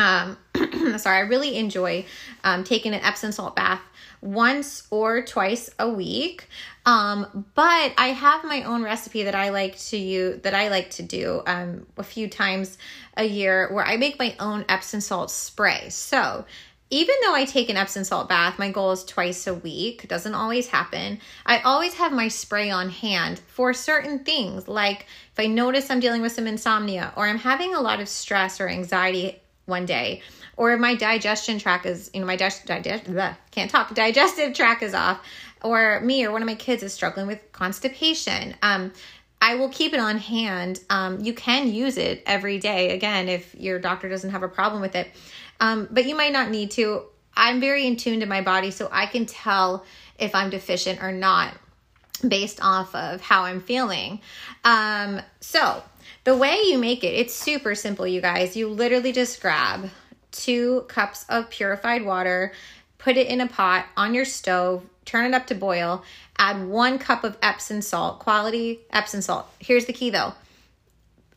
um, 0.00 0.38
sorry, 0.98 1.18
I 1.18 1.20
really 1.20 1.56
enjoy 1.56 2.06
um, 2.42 2.64
taking 2.64 2.94
an 2.94 3.00
Epsom 3.02 3.32
salt 3.32 3.54
bath 3.54 3.82
once 4.22 4.86
or 4.90 5.22
twice 5.22 5.70
a 5.78 5.88
week. 5.88 6.48
Um, 6.86 7.46
but 7.54 7.92
I 7.98 8.08
have 8.08 8.42
my 8.44 8.62
own 8.62 8.82
recipe 8.82 9.24
that 9.24 9.34
I 9.34 9.50
like 9.50 9.78
to 9.88 9.98
use 9.98 10.40
that 10.42 10.54
I 10.54 10.68
like 10.68 10.90
to 10.92 11.02
do 11.02 11.42
um, 11.46 11.86
a 11.98 12.02
few 12.02 12.28
times 12.28 12.78
a 13.16 13.24
year 13.24 13.68
where 13.72 13.84
I 13.84 13.98
make 13.98 14.18
my 14.18 14.34
own 14.40 14.64
Epsom 14.68 15.00
salt 15.00 15.30
spray. 15.30 15.90
So 15.90 16.46
even 16.90 17.14
though 17.22 17.34
I 17.34 17.44
take 17.44 17.70
an 17.70 17.76
Epsom 17.76 18.04
salt 18.04 18.28
bath, 18.28 18.58
my 18.58 18.70
goal 18.70 18.90
is 18.90 19.04
twice 19.04 19.46
a 19.46 19.54
week. 19.54 20.08
Doesn't 20.08 20.34
always 20.34 20.68
happen. 20.68 21.20
I 21.46 21.60
always 21.60 21.94
have 21.94 22.12
my 22.12 22.28
spray 22.28 22.70
on 22.70 22.90
hand 22.90 23.38
for 23.38 23.72
certain 23.72 24.20
things, 24.20 24.68
like 24.68 25.06
if 25.32 25.38
I 25.38 25.46
notice 25.46 25.90
I'm 25.90 26.00
dealing 26.00 26.22
with 26.22 26.32
some 26.32 26.46
insomnia 26.46 27.12
or 27.16 27.26
I'm 27.26 27.38
having 27.38 27.74
a 27.74 27.80
lot 27.80 28.00
of 28.00 28.08
stress 28.08 28.60
or 28.60 28.68
anxiety 28.68 29.40
one 29.66 29.86
day 29.86 30.20
or 30.56 30.74
if 30.74 30.80
my 30.80 30.94
digestion 30.94 31.58
track 31.58 31.86
is 31.86 32.10
you 32.12 32.20
know 32.20 32.26
my 32.26 32.36
digest, 32.36 32.66
digest 32.66 33.04
bleh, 33.04 33.36
can't 33.50 33.70
talk 33.70 33.94
digestive 33.94 34.52
track 34.52 34.82
is 34.82 34.94
off 34.94 35.24
or 35.62 36.00
me 36.00 36.24
or 36.24 36.32
one 36.32 36.42
of 36.42 36.46
my 36.46 36.54
kids 36.54 36.82
is 36.82 36.92
struggling 36.92 37.26
with 37.26 37.40
constipation 37.52 38.54
um 38.62 38.92
I 39.42 39.54
will 39.54 39.70
keep 39.70 39.94
it 39.94 40.00
on 40.00 40.18
hand. 40.18 40.80
Um, 40.90 41.20
you 41.20 41.32
can 41.32 41.72
use 41.72 41.96
it 41.96 42.22
every 42.26 42.58
day, 42.58 42.90
again, 42.90 43.26
if 43.26 43.54
your 43.54 43.78
doctor 43.78 44.06
doesn't 44.06 44.28
have 44.28 44.42
a 44.42 44.48
problem 44.48 44.82
with 44.82 44.94
it. 44.94 45.08
Um, 45.60 45.88
but 45.90 46.06
you 46.06 46.16
might 46.16 46.32
not 46.32 46.50
need 46.50 46.72
to. 46.72 47.02
I'm 47.36 47.60
very 47.60 47.86
in 47.86 47.96
tune 47.96 48.20
to 48.20 48.26
my 48.26 48.40
body, 48.40 48.70
so 48.70 48.88
I 48.90 49.06
can 49.06 49.26
tell 49.26 49.84
if 50.18 50.34
I'm 50.34 50.50
deficient 50.50 51.02
or 51.02 51.12
not 51.12 51.54
based 52.26 52.58
off 52.62 52.94
of 52.94 53.20
how 53.20 53.44
I'm 53.44 53.60
feeling. 53.60 54.20
Um, 54.64 55.20
so, 55.40 55.82
the 56.24 56.36
way 56.36 56.60
you 56.64 56.78
make 56.78 57.04
it, 57.04 57.14
it's 57.14 57.34
super 57.34 57.74
simple, 57.74 58.06
you 58.06 58.20
guys. 58.20 58.56
You 58.56 58.68
literally 58.68 59.12
just 59.12 59.40
grab 59.40 59.90
two 60.32 60.84
cups 60.88 61.24
of 61.28 61.50
purified 61.50 62.04
water, 62.04 62.52
put 62.98 63.16
it 63.16 63.28
in 63.28 63.40
a 63.40 63.46
pot 63.46 63.86
on 63.96 64.14
your 64.14 64.24
stove, 64.24 64.84
turn 65.04 65.26
it 65.26 65.34
up 65.34 65.46
to 65.48 65.54
boil, 65.54 66.04
add 66.38 66.66
one 66.66 66.98
cup 66.98 67.24
of 67.24 67.36
Epsom 67.42 67.82
salt, 67.82 68.18
quality 68.18 68.80
Epsom 68.92 69.22
salt. 69.22 69.46
Here's 69.58 69.86
the 69.86 69.92
key 69.92 70.10
though 70.10 70.34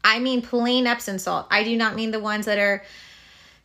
I 0.03 0.19
mean 0.19 0.41
plain 0.41 0.85
Epsom 0.85 1.17
salt. 1.17 1.47
I 1.49 1.63
do 1.63 1.75
not 1.77 1.95
mean 1.95 2.11
the 2.11 2.19
ones 2.19 2.45
that 2.45 2.59
are 2.59 2.83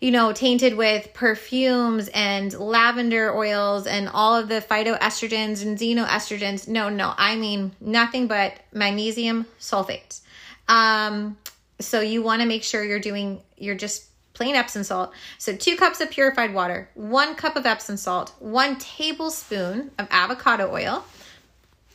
you 0.01 0.13
know, 0.13 0.33
tainted 0.33 0.77
with 0.77 1.13
perfumes 1.13 2.09
and 2.15 2.53
lavender 2.55 3.35
oils 3.35 3.87
and 3.87 4.09
all 4.09 4.37
of 4.37 4.49
the 4.49 4.61
phytoestrogens 4.61 5.63
and 5.63 5.77
xenoestrogens. 5.77 6.69
No, 6.69 6.89
no, 6.89 7.15
I 7.17 7.35
mean 7.35 7.73
nothing 7.81 8.29
but 8.29 8.61
magnesium 8.73 9.47
sulfate. 9.59 10.21
Um, 10.69 11.37
so 11.81 12.01
you 12.01 12.23
want 12.23 12.43
to 12.43 12.49
make 12.49 12.63
sure 12.63 12.85
you're 12.85 13.01
doing, 13.01 13.41
you're 13.57 13.75
just 13.75 14.05
plain 14.35 14.55
Epsom 14.55 14.85
salt. 14.85 15.13
So 15.39 15.57
two 15.57 15.77
cups 15.77 16.01
of 16.01 16.11
purified 16.11 16.55
water, 16.55 16.89
one 16.95 17.35
cup 17.35 17.57
of 17.57 17.67
Epsom 17.67 17.97
salt, 17.97 18.33
one 18.39 18.77
tablespoon 18.79 19.91
of 19.99 20.07
avocado 20.13 20.73
oil. 20.73 21.05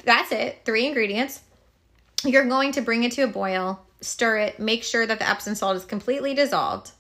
That's 0.04 0.34
it, 0.34 0.60
three 0.66 0.86
ingredients. 0.86 1.40
You're 2.26 2.46
going 2.46 2.74
to 2.74 2.82
bring 2.82 3.06
it 3.06 3.14
to 3.14 3.22
a 3.22 3.28
boil, 3.28 3.82
stir 4.02 4.40
it, 4.40 4.60
make 4.60 4.84
sure 4.84 5.08
that 5.08 5.20
the 5.20 5.30
Epsom 5.30 5.56
salt 5.56 5.78
is 5.78 5.86
completely 5.86 6.34
dissolved, 6.34 6.92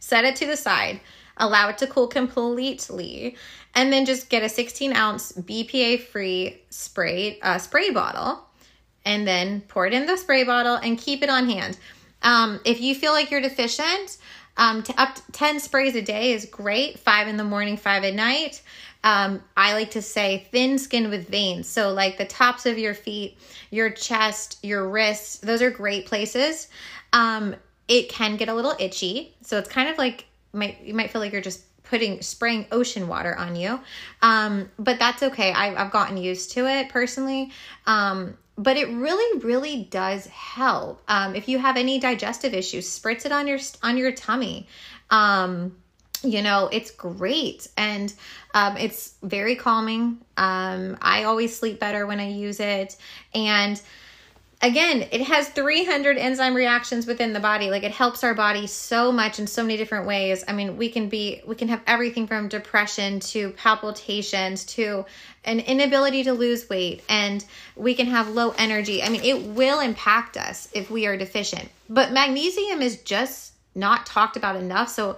set 0.00 0.24
it 0.24 0.34
to 0.36 0.46
the 0.46 0.56
side, 0.56 1.00
allow 1.36 1.68
it 1.68 1.78
to 1.78 1.86
cool 1.86 2.08
completely, 2.08 3.36
and 3.74 3.92
then 3.92 4.04
just 4.04 4.28
get 4.28 4.42
a 4.42 4.48
16 4.48 4.92
ounce 4.92 5.32
BPA 5.32 6.00
free 6.00 6.60
spray 6.70 7.38
uh, 7.40 7.58
spray 7.58 7.90
bottle 7.90 8.44
and 9.04 9.26
then 9.26 9.60
pour 9.62 9.86
it 9.86 9.92
in 9.92 10.06
the 10.06 10.16
spray 10.16 10.44
bottle 10.44 10.74
and 10.76 10.98
keep 10.98 11.22
it 11.22 11.30
on 11.30 11.48
hand. 11.48 11.78
Um, 12.22 12.60
if 12.64 12.80
you 12.80 12.94
feel 12.94 13.12
like 13.12 13.30
you're 13.30 13.40
deficient, 13.40 14.18
um, 14.56 14.82
to 14.82 15.00
up 15.00 15.14
to 15.14 15.22
10 15.32 15.60
sprays 15.60 15.94
a 15.94 16.02
day 16.02 16.32
is 16.32 16.44
great. 16.44 16.98
Five 16.98 17.28
in 17.28 17.36
the 17.36 17.44
morning, 17.44 17.76
five 17.76 18.04
at 18.04 18.14
night. 18.14 18.62
Um, 19.02 19.42
I 19.56 19.72
like 19.72 19.92
to 19.92 20.02
say 20.02 20.46
thin 20.52 20.78
skin 20.78 21.08
with 21.08 21.28
veins. 21.28 21.66
So, 21.66 21.92
like 21.92 22.18
the 22.18 22.26
tops 22.26 22.66
of 22.66 22.78
your 22.78 22.92
feet, 22.92 23.38
your 23.70 23.88
chest, 23.88 24.58
your 24.62 24.86
wrists, 24.88 25.38
those 25.38 25.62
are 25.62 25.70
great 25.70 26.04
places. 26.04 26.68
Um, 27.14 27.56
it 27.90 28.08
can 28.08 28.36
get 28.36 28.48
a 28.48 28.54
little 28.54 28.74
itchy. 28.78 29.34
So, 29.42 29.58
it's 29.58 29.68
kind 29.68 29.88
of 29.88 29.98
like, 29.98 30.24
might, 30.52 30.80
you 30.82 30.94
might 30.94 31.10
feel 31.10 31.20
like 31.20 31.32
you're 31.32 31.42
just 31.42 31.64
putting 31.82 32.22
spraying 32.22 32.66
ocean 32.70 33.08
water 33.08 33.36
on 33.36 33.56
you 33.56 33.80
um, 34.22 34.70
but 34.78 34.96
that's 35.00 35.24
okay 35.24 35.52
I, 35.52 35.74
have 35.74 35.90
gotten 35.90 36.16
used 36.16 36.52
to 36.52 36.68
it 36.68 36.88
personally 36.88 37.50
um, 37.84 38.36
but 38.60 38.76
it 38.76 38.88
really, 38.88 39.40
really 39.40 39.84
does 39.84 40.26
help. 40.26 41.02
Um, 41.08 41.34
if 41.34 41.48
you 41.48 41.58
have 41.58 41.78
any 41.78 41.98
digestive 41.98 42.52
issues, 42.52 42.86
spritz 42.86 43.24
it 43.24 43.32
on 43.32 43.46
your 43.46 43.58
on 43.82 43.96
your 43.96 44.12
tummy. 44.12 44.68
Um, 45.08 45.76
you 46.22 46.42
know, 46.42 46.68
it's 46.70 46.90
great 46.90 47.68
and 47.78 48.12
um, 48.52 48.76
it's 48.76 49.14
very 49.22 49.56
calming. 49.56 50.18
Um, 50.36 50.98
I 51.00 51.24
always 51.24 51.58
sleep 51.58 51.80
better 51.80 52.06
when 52.06 52.20
I 52.20 52.28
use 52.28 52.60
it, 52.60 52.96
and 53.34 53.80
again, 54.62 55.06
it 55.10 55.22
has 55.22 55.48
300 55.48 56.18
enzyme 56.18 56.54
reactions 56.54 57.06
within 57.06 57.32
the 57.32 57.40
body. 57.40 57.70
Like 57.70 57.82
it 57.82 57.92
helps 57.92 58.22
our 58.22 58.34
body 58.34 58.66
so 58.66 59.10
much 59.10 59.38
in 59.38 59.46
so 59.46 59.62
many 59.62 59.76
different 59.76 60.06
ways. 60.06 60.44
I 60.46 60.52
mean, 60.52 60.76
we 60.76 60.90
can 60.90 61.08
be, 61.08 61.40
we 61.46 61.54
can 61.54 61.68
have 61.68 61.80
everything 61.86 62.26
from 62.26 62.48
depression 62.48 63.20
to 63.20 63.50
palpitations 63.52 64.64
to 64.66 65.06
an 65.44 65.60
inability 65.60 66.24
to 66.24 66.34
lose 66.34 66.68
weight, 66.68 67.02
and 67.08 67.44
we 67.74 67.94
can 67.94 68.06
have 68.06 68.28
low 68.28 68.54
energy. 68.58 69.02
I 69.02 69.08
mean, 69.08 69.24
it 69.24 69.42
will 69.42 69.80
impact 69.80 70.36
us 70.36 70.68
if 70.74 70.90
we 70.90 71.06
are 71.06 71.16
deficient. 71.16 71.68
But 71.88 72.12
magnesium 72.12 72.82
is 72.82 73.02
just 73.02 73.54
not 73.74 74.04
talked 74.04 74.36
about 74.36 74.56
enough. 74.56 74.90
So 74.90 75.16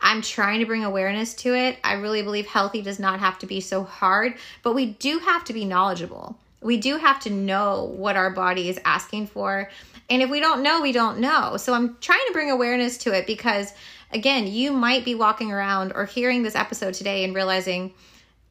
I'm 0.00 0.20
trying 0.20 0.60
to 0.60 0.66
bring 0.66 0.84
awareness 0.84 1.32
to 1.34 1.54
it. 1.54 1.78
I 1.82 1.94
really 1.94 2.22
believe 2.22 2.46
healthy 2.46 2.82
does 2.82 2.98
not 2.98 3.20
have 3.20 3.38
to 3.38 3.46
be 3.46 3.60
so 3.60 3.84
hard, 3.84 4.34
but 4.62 4.74
we 4.74 4.86
do 4.86 5.20
have 5.20 5.44
to 5.44 5.52
be 5.52 5.64
knowledgeable 5.64 6.36
we 6.62 6.76
do 6.76 6.96
have 6.96 7.20
to 7.20 7.30
know 7.30 7.92
what 7.96 8.16
our 8.16 8.30
body 8.30 8.68
is 8.68 8.78
asking 8.84 9.26
for. 9.26 9.70
And 10.08 10.22
if 10.22 10.30
we 10.30 10.40
don't 10.40 10.62
know, 10.62 10.80
we 10.80 10.92
don't 10.92 11.18
know. 11.18 11.56
So 11.56 11.74
I'm 11.74 11.96
trying 12.00 12.24
to 12.26 12.32
bring 12.32 12.50
awareness 12.50 12.98
to 12.98 13.12
it 13.12 13.26
because, 13.26 13.72
again, 14.12 14.46
you 14.46 14.72
might 14.72 15.04
be 15.04 15.14
walking 15.14 15.52
around 15.52 15.92
or 15.94 16.04
hearing 16.04 16.42
this 16.42 16.54
episode 16.54 16.94
today 16.94 17.24
and 17.24 17.34
realizing, 17.34 17.94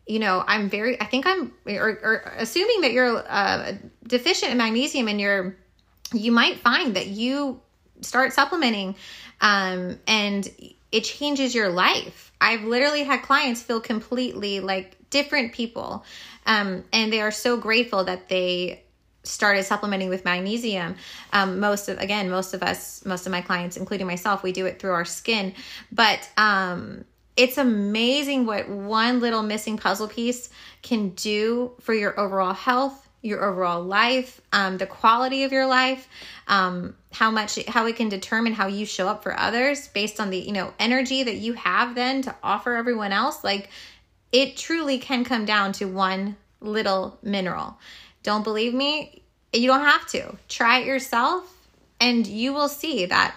you 0.08 0.20
know, 0.20 0.44
I'm 0.46 0.70
very, 0.70 1.00
I 1.00 1.06
think 1.06 1.26
I'm, 1.26 1.54
or, 1.66 2.00
or 2.04 2.34
assuming 2.38 2.82
that 2.82 2.92
you're 2.92 3.24
uh, 3.28 3.74
deficient 4.06 4.52
in 4.52 4.58
magnesium 4.58 5.08
and 5.08 5.22
you're, 5.22 5.56
you 6.14 6.32
might 6.32 6.58
find 6.60 6.96
that 6.96 7.08
you 7.08 7.62
start 8.02 8.34
supplementing 8.34 8.96
um, 9.40 10.00
and 10.08 10.50
it 10.92 11.02
changes 11.02 11.56
your 11.56 11.70
life. 11.70 12.34
I've 12.42 12.64
literally 12.64 13.04
had 13.04 13.22
clients 13.22 13.62
feel 13.62 13.80
completely 13.80 14.60
like 14.60 14.98
different 15.10 15.54
people 15.54 16.04
um, 16.46 16.84
and 16.92 17.12
they 17.12 17.22
are 17.22 17.32
so 17.32 17.58
grateful 17.58 18.04
that 18.06 18.30
they 18.30 18.84
started 19.24 19.64
supplementing 19.64 20.10
with 20.10 20.26
magnesium. 20.26 20.96
Um, 21.32 21.60
most 21.60 21.90
of, 21.90 22.00
again, 22.00 22.30
most 22.30 22.54
of 22.54 22.64
us, 22.64 23.06
most 23.06 23.26
of 23.26 23.32
my 23.32 23.42
clients, 23.42 23.78
including 23.78 24.08
myself, 24.08 24.44
we 24.44 24.52
do 24.52 24.66
it 24.66 24.80
through 24.80 24.94
our 24.94 25.06
skin. 25.06 25.54
But 25.92 26.28
um, 26.38 27.06
it's 27.38 27.58
amazing 27.58 28.46
what 28.46 28.68
one 28.70 29.20
little 29.20 29.44
missing 29.44 29.78
puzzle 29.78 30.08
piece 30.08 30.50
can 30.82 31.10
do 31.10 31.72
for 31.82 31.94
your 31.94 32.20
overall 32.20 32.54
health, 32.54 33.08
your 33.22 33.46
overall 33.46 33.84
life, 33.84 34.42
um, 34.52 34.80
the 34.80 34.88
quality 34.88 35.44
of 35.44 35.52
your 35.52 35.68
life, 35.68 36.08
um, 36.48 36.96
how 37.12 37.30
much, 37.30 37.64
how 37.68 37.86
it 37.86 37.96
can 37.96 38.10
determine 38.10 38.54
how 38.54 38.66
you 38.66 38.86
show 38.86 39.08
up 39.08 39.22
for 39.22 39.40
others 39.40 39.88
based 39.90 40.20
on 40.20 40.32
the, 40.32 40.40
you 40.40 40.52
know, 40.52 40.74
energy 40.80 41.22
that 41.22 41.36
you 41.36 41.54
have 41.54 41.94
then 41.94 42.24
to 42.24 42.36
offer 42.42 42.74
everyone 42.74 43.12
else. 43.12 43.44
Like 43.44 43.70
it 44.32 44.58
truly 44.58 44.98
can 44.98 45.24
come 45.24 45.46
down 45.46 45.74
to 45.74 45.86
one 45.86 46.38
little 46.60 47.18
mineral. 47.24 47.78
Don't 48.24 48.44
believe 48.44 48.74
me? 48.74 49.22
You 49.54 49.68
don't 49.68 49.86
have 49.86 50.08
to. 50.10 50.38
Try 50.48 50.80
it 50.80 50.88
yourself 50.88 51.52
and 52.00 52.26
you 52.26 52.54
will 52.54 52.70
see 52.70 53.06
that 53.06 53.36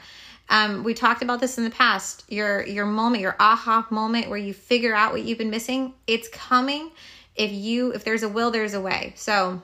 um, 0.48 0.84
we 0.84 0.94
talked 0.94 1.22
about 1.22 1.40
this 1.40 1.58
in 1.58 1.64
the 1.64 1.70
past. 1.70 2.24
Your 2.28 2.66
your 2.66 2.86
moment, 2.86 3.22
your 3.22 3.36
aha 3.38 3.86
moment 3.90 4.28
where 4.28 4.38
you 4.38 4.52
figure 4.52 4.94
out 4.94 5.12
what 5.12 5.22
you've 5.22 5.38
been 5.38 5.50
missing, 5.50 5.94
it's 6.06 6.28
coming. 6.28 6.90
If 7.34 7.52
you 7.52 7.92
if 7.92 8.04
there's 8.04 8.22
a 8.22 8.28
will, 8.28 8.50
there's 8.50 8.74
a 8.74 8.80
way. 8.80 9.12
So 9.16 9.60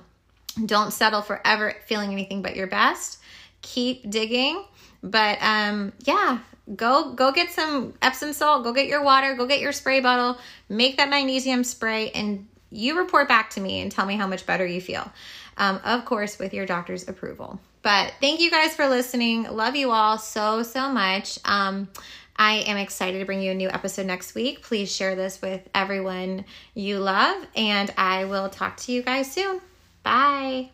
don't 0.64 0.92
settle 0.92 1.22
for 1.22 1.40
ever 1.44 1.74
feeling 1.86 2.12
anything 2.12 2.42
but 2.42 2.56
your 2.56 2.66
best. 2.66 3.18
Keep 3.62 4.10
digging. 4.10 4.64
But 5.02 5.38
um 5.42 5.92
yeah, 6.04 6.38
go 6.74 7.12
go 7.12 7.32
get 7.32 7.50
some 7.50 7.94
Epsom 8.02 8.32
salt, 8.32 8.64
go 8.64 8.72
get 8.72 8.86
your 8.86 9.02
water, 9.02 9.34
go 9.34 9.46
get 9.46 9.60
your 9.60 9.72
spray 9.72 10.00
bottle, 10.00 10.38
make 10.68 10.96
that 10.96 11.08
magnesium 11.08 11.64
spray, 11.64 12.10
and 12.10 12.46
you 12.70 12.98
report 12.98 13.28
back 13.28 13.50
to 13.50 13.60
me 13.60 13.80
and 13.80 13.90
tell 13.90 14.06
me 14.06 14.16
how 14.16 14.26
much 14.26 14.46
better 14.46 14.64
you 14.64 14.80
feel. 14.80 15.10
Um, 15.56 15.80
of 15.84 16.04
course, 16.04 16.38
with 16.38 16.54
your 16.54 16.66
doctor's 16.66 17.08
approval. 17.08 17.60
But 17.82 18.14
thank 18.20 18.40
you 18.40 18.50
guys 18.50 18.74
for 18.74 18.86
listening. 18.88 19.44
Love 19.44 19.74
you 19.76 19.90
all 19.90 20.18
so, 20.18 20.62
so 20.62 20.90
much. 20.90 21.38
Um, 21.44 21.88
I 22.36 22.60
am 22.66 22.76
excited 22.76 23.18
to 23.18 23.24
bring 23.24 23.42
you 23.42 23.50
a 23.50 23.54
new 23.54 23.68
episode 23.68 24.06
next 24.06 24.34
week. 24.34 24.62
Please 24.62 24.94
share 24.94 25.14
this 25.14 25.42
with 25.42 25.68
everyone 25.74 26.44
you 26.74 26.98
love, 26.98 27.46
and 27.54 27.92
I 27.96 28.24
will 28.24 28.48
talk 28.48 28.76
to 28.78 28.92
you 28.92 29.02
guys 29.02 29.30
soon. 29.30 29.60
Bye. 30.02 30.70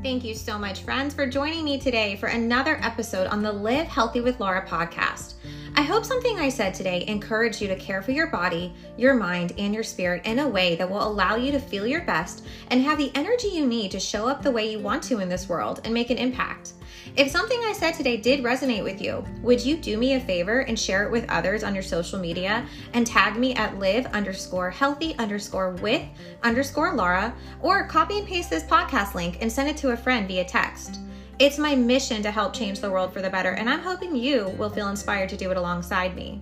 Thank 0.00 0.22
you 0.22 0.36
so 0.36 0.56
much, 0.56 0.82
friends, 0.82 1.12
for 1.12 1.26
joining 1.26 1.64
me 1.64 1.76
today 1.76 2.14
for 2.14 2.26
another 2.26 2.78
episode 2.82 3.26
on 3.26 3.42
the 3.42 3.50
Live 3.50 3.88
Healthy 3.88 4.20
with 4.20 4.38
Laura 4.38 4.64
podcast. 4.64 5.34
I 5.74 5.82
hope 5.82 6.04
something 6.04 6.38
I 6.38 6.50
said 6.50 6.72
today 6.72 7.04
encouraged 7.08 7.60
you 7.60 7.66
to 7.66 7.74
care 7.74 8.00
for 8.00 8.12
your 8.12 8.28
body, 8.28 8.72
your 8.96 9.14
mind, 9.14 9.54
and 9.58 9.74
your 9.74 9.82
spirit 9.82 10.24
in 10.24 10.38
a 10.38 10.48
way 10.48 10.76
that 10.76 10.88
will 10.88 11.02
allow 11.02 11.34
you 11.34 11.50
to 11.50 11.58
feel 11.58 11.84
your 11.84 12.02
best 12.02 12.46
and 12.68 12.80
have 12.80 12.96
the 12.96 13.10
energy 13.16 13.48
you 13.48 13.66
need 13.66 13.90
to 13.90 13.98
show 13.98 14.28
up 14.28 14.40
the 14.40 14.50
way 14.52 14.70
you 14.70 14.78
want 14.78 15.02
to 15.02 15.18
in 15.18 15.28
this 15.28 15.48
world 15.48 15.80
and 15.82 15.92
make 15.92 16.10
an 16.10 16.16
impact. 16.16 16.74
If 17.16 17.30
something 17.30 17.58
I 17.64 17.72
said 17.72 17.94
today 17.94 18.16
did 18.16 18.44
resonate 18.44 18.84
with 18.84 19.00
you, 19.00 19.24
would 19.42 19.64
you 19.64 19.76
do 19.76 19.98
me 19.98 20.14
a 20.14 20.20
favor 20.20 20.60
and 20.60 20.78
share 20.78 21.04
it 21.04 21.10
with 21.10 21.28
others 21.28 21.64
on 21.64 21.74
your 21.74 21.82
social 21.82 22.18
media 22.18 22.66
and 22.92 23.06
tag 23.06 23.36
me 23.36 23.54
at 23.54 23.78
live 23.78 24.06
underscore 24.06 24.70
healthy 24.70 25.16
underscore 25.18 25.72
with 25.72 26.02
underscore 26.42 26.94
Laura 26.94 27.34
or 27.60 27.86
copy 27.86 28.18
and 28.18 28.26
paste 28.26 28.50
this 28.50 28.62
podcast 28.64 29.14
link 29.14 29.38
and 29.40 29.50
send 29.50 29.68
it 29.68 29.76
to 29.78 29.90
a 29.90 29.96
friend 29.96 30.28
via 30.28 30.44
text. 30.44 31.00
It's 31.38 31.58
my 31.58 31.74
mission 31.76 32.22
to 32.22 32.30
help 32.30 32.52
change 32.52 32.80
the 32.80 32.90
world 32.90 33.12
for 33.12 33.22
the 33.22 33.30
better, 33.30 33.52
and 33.52 33.70
I'm 33.70 33.78
hoping 33.78 34.16
you 34.16 34.48
will 34.58 34.70
feel 34.70 34.88
inspired 34.88 35.28
to 35.28 35.36
do 35.36 35.52
it 35.52 35.56
alongside 35.56 36.16
me. 36.16 36.40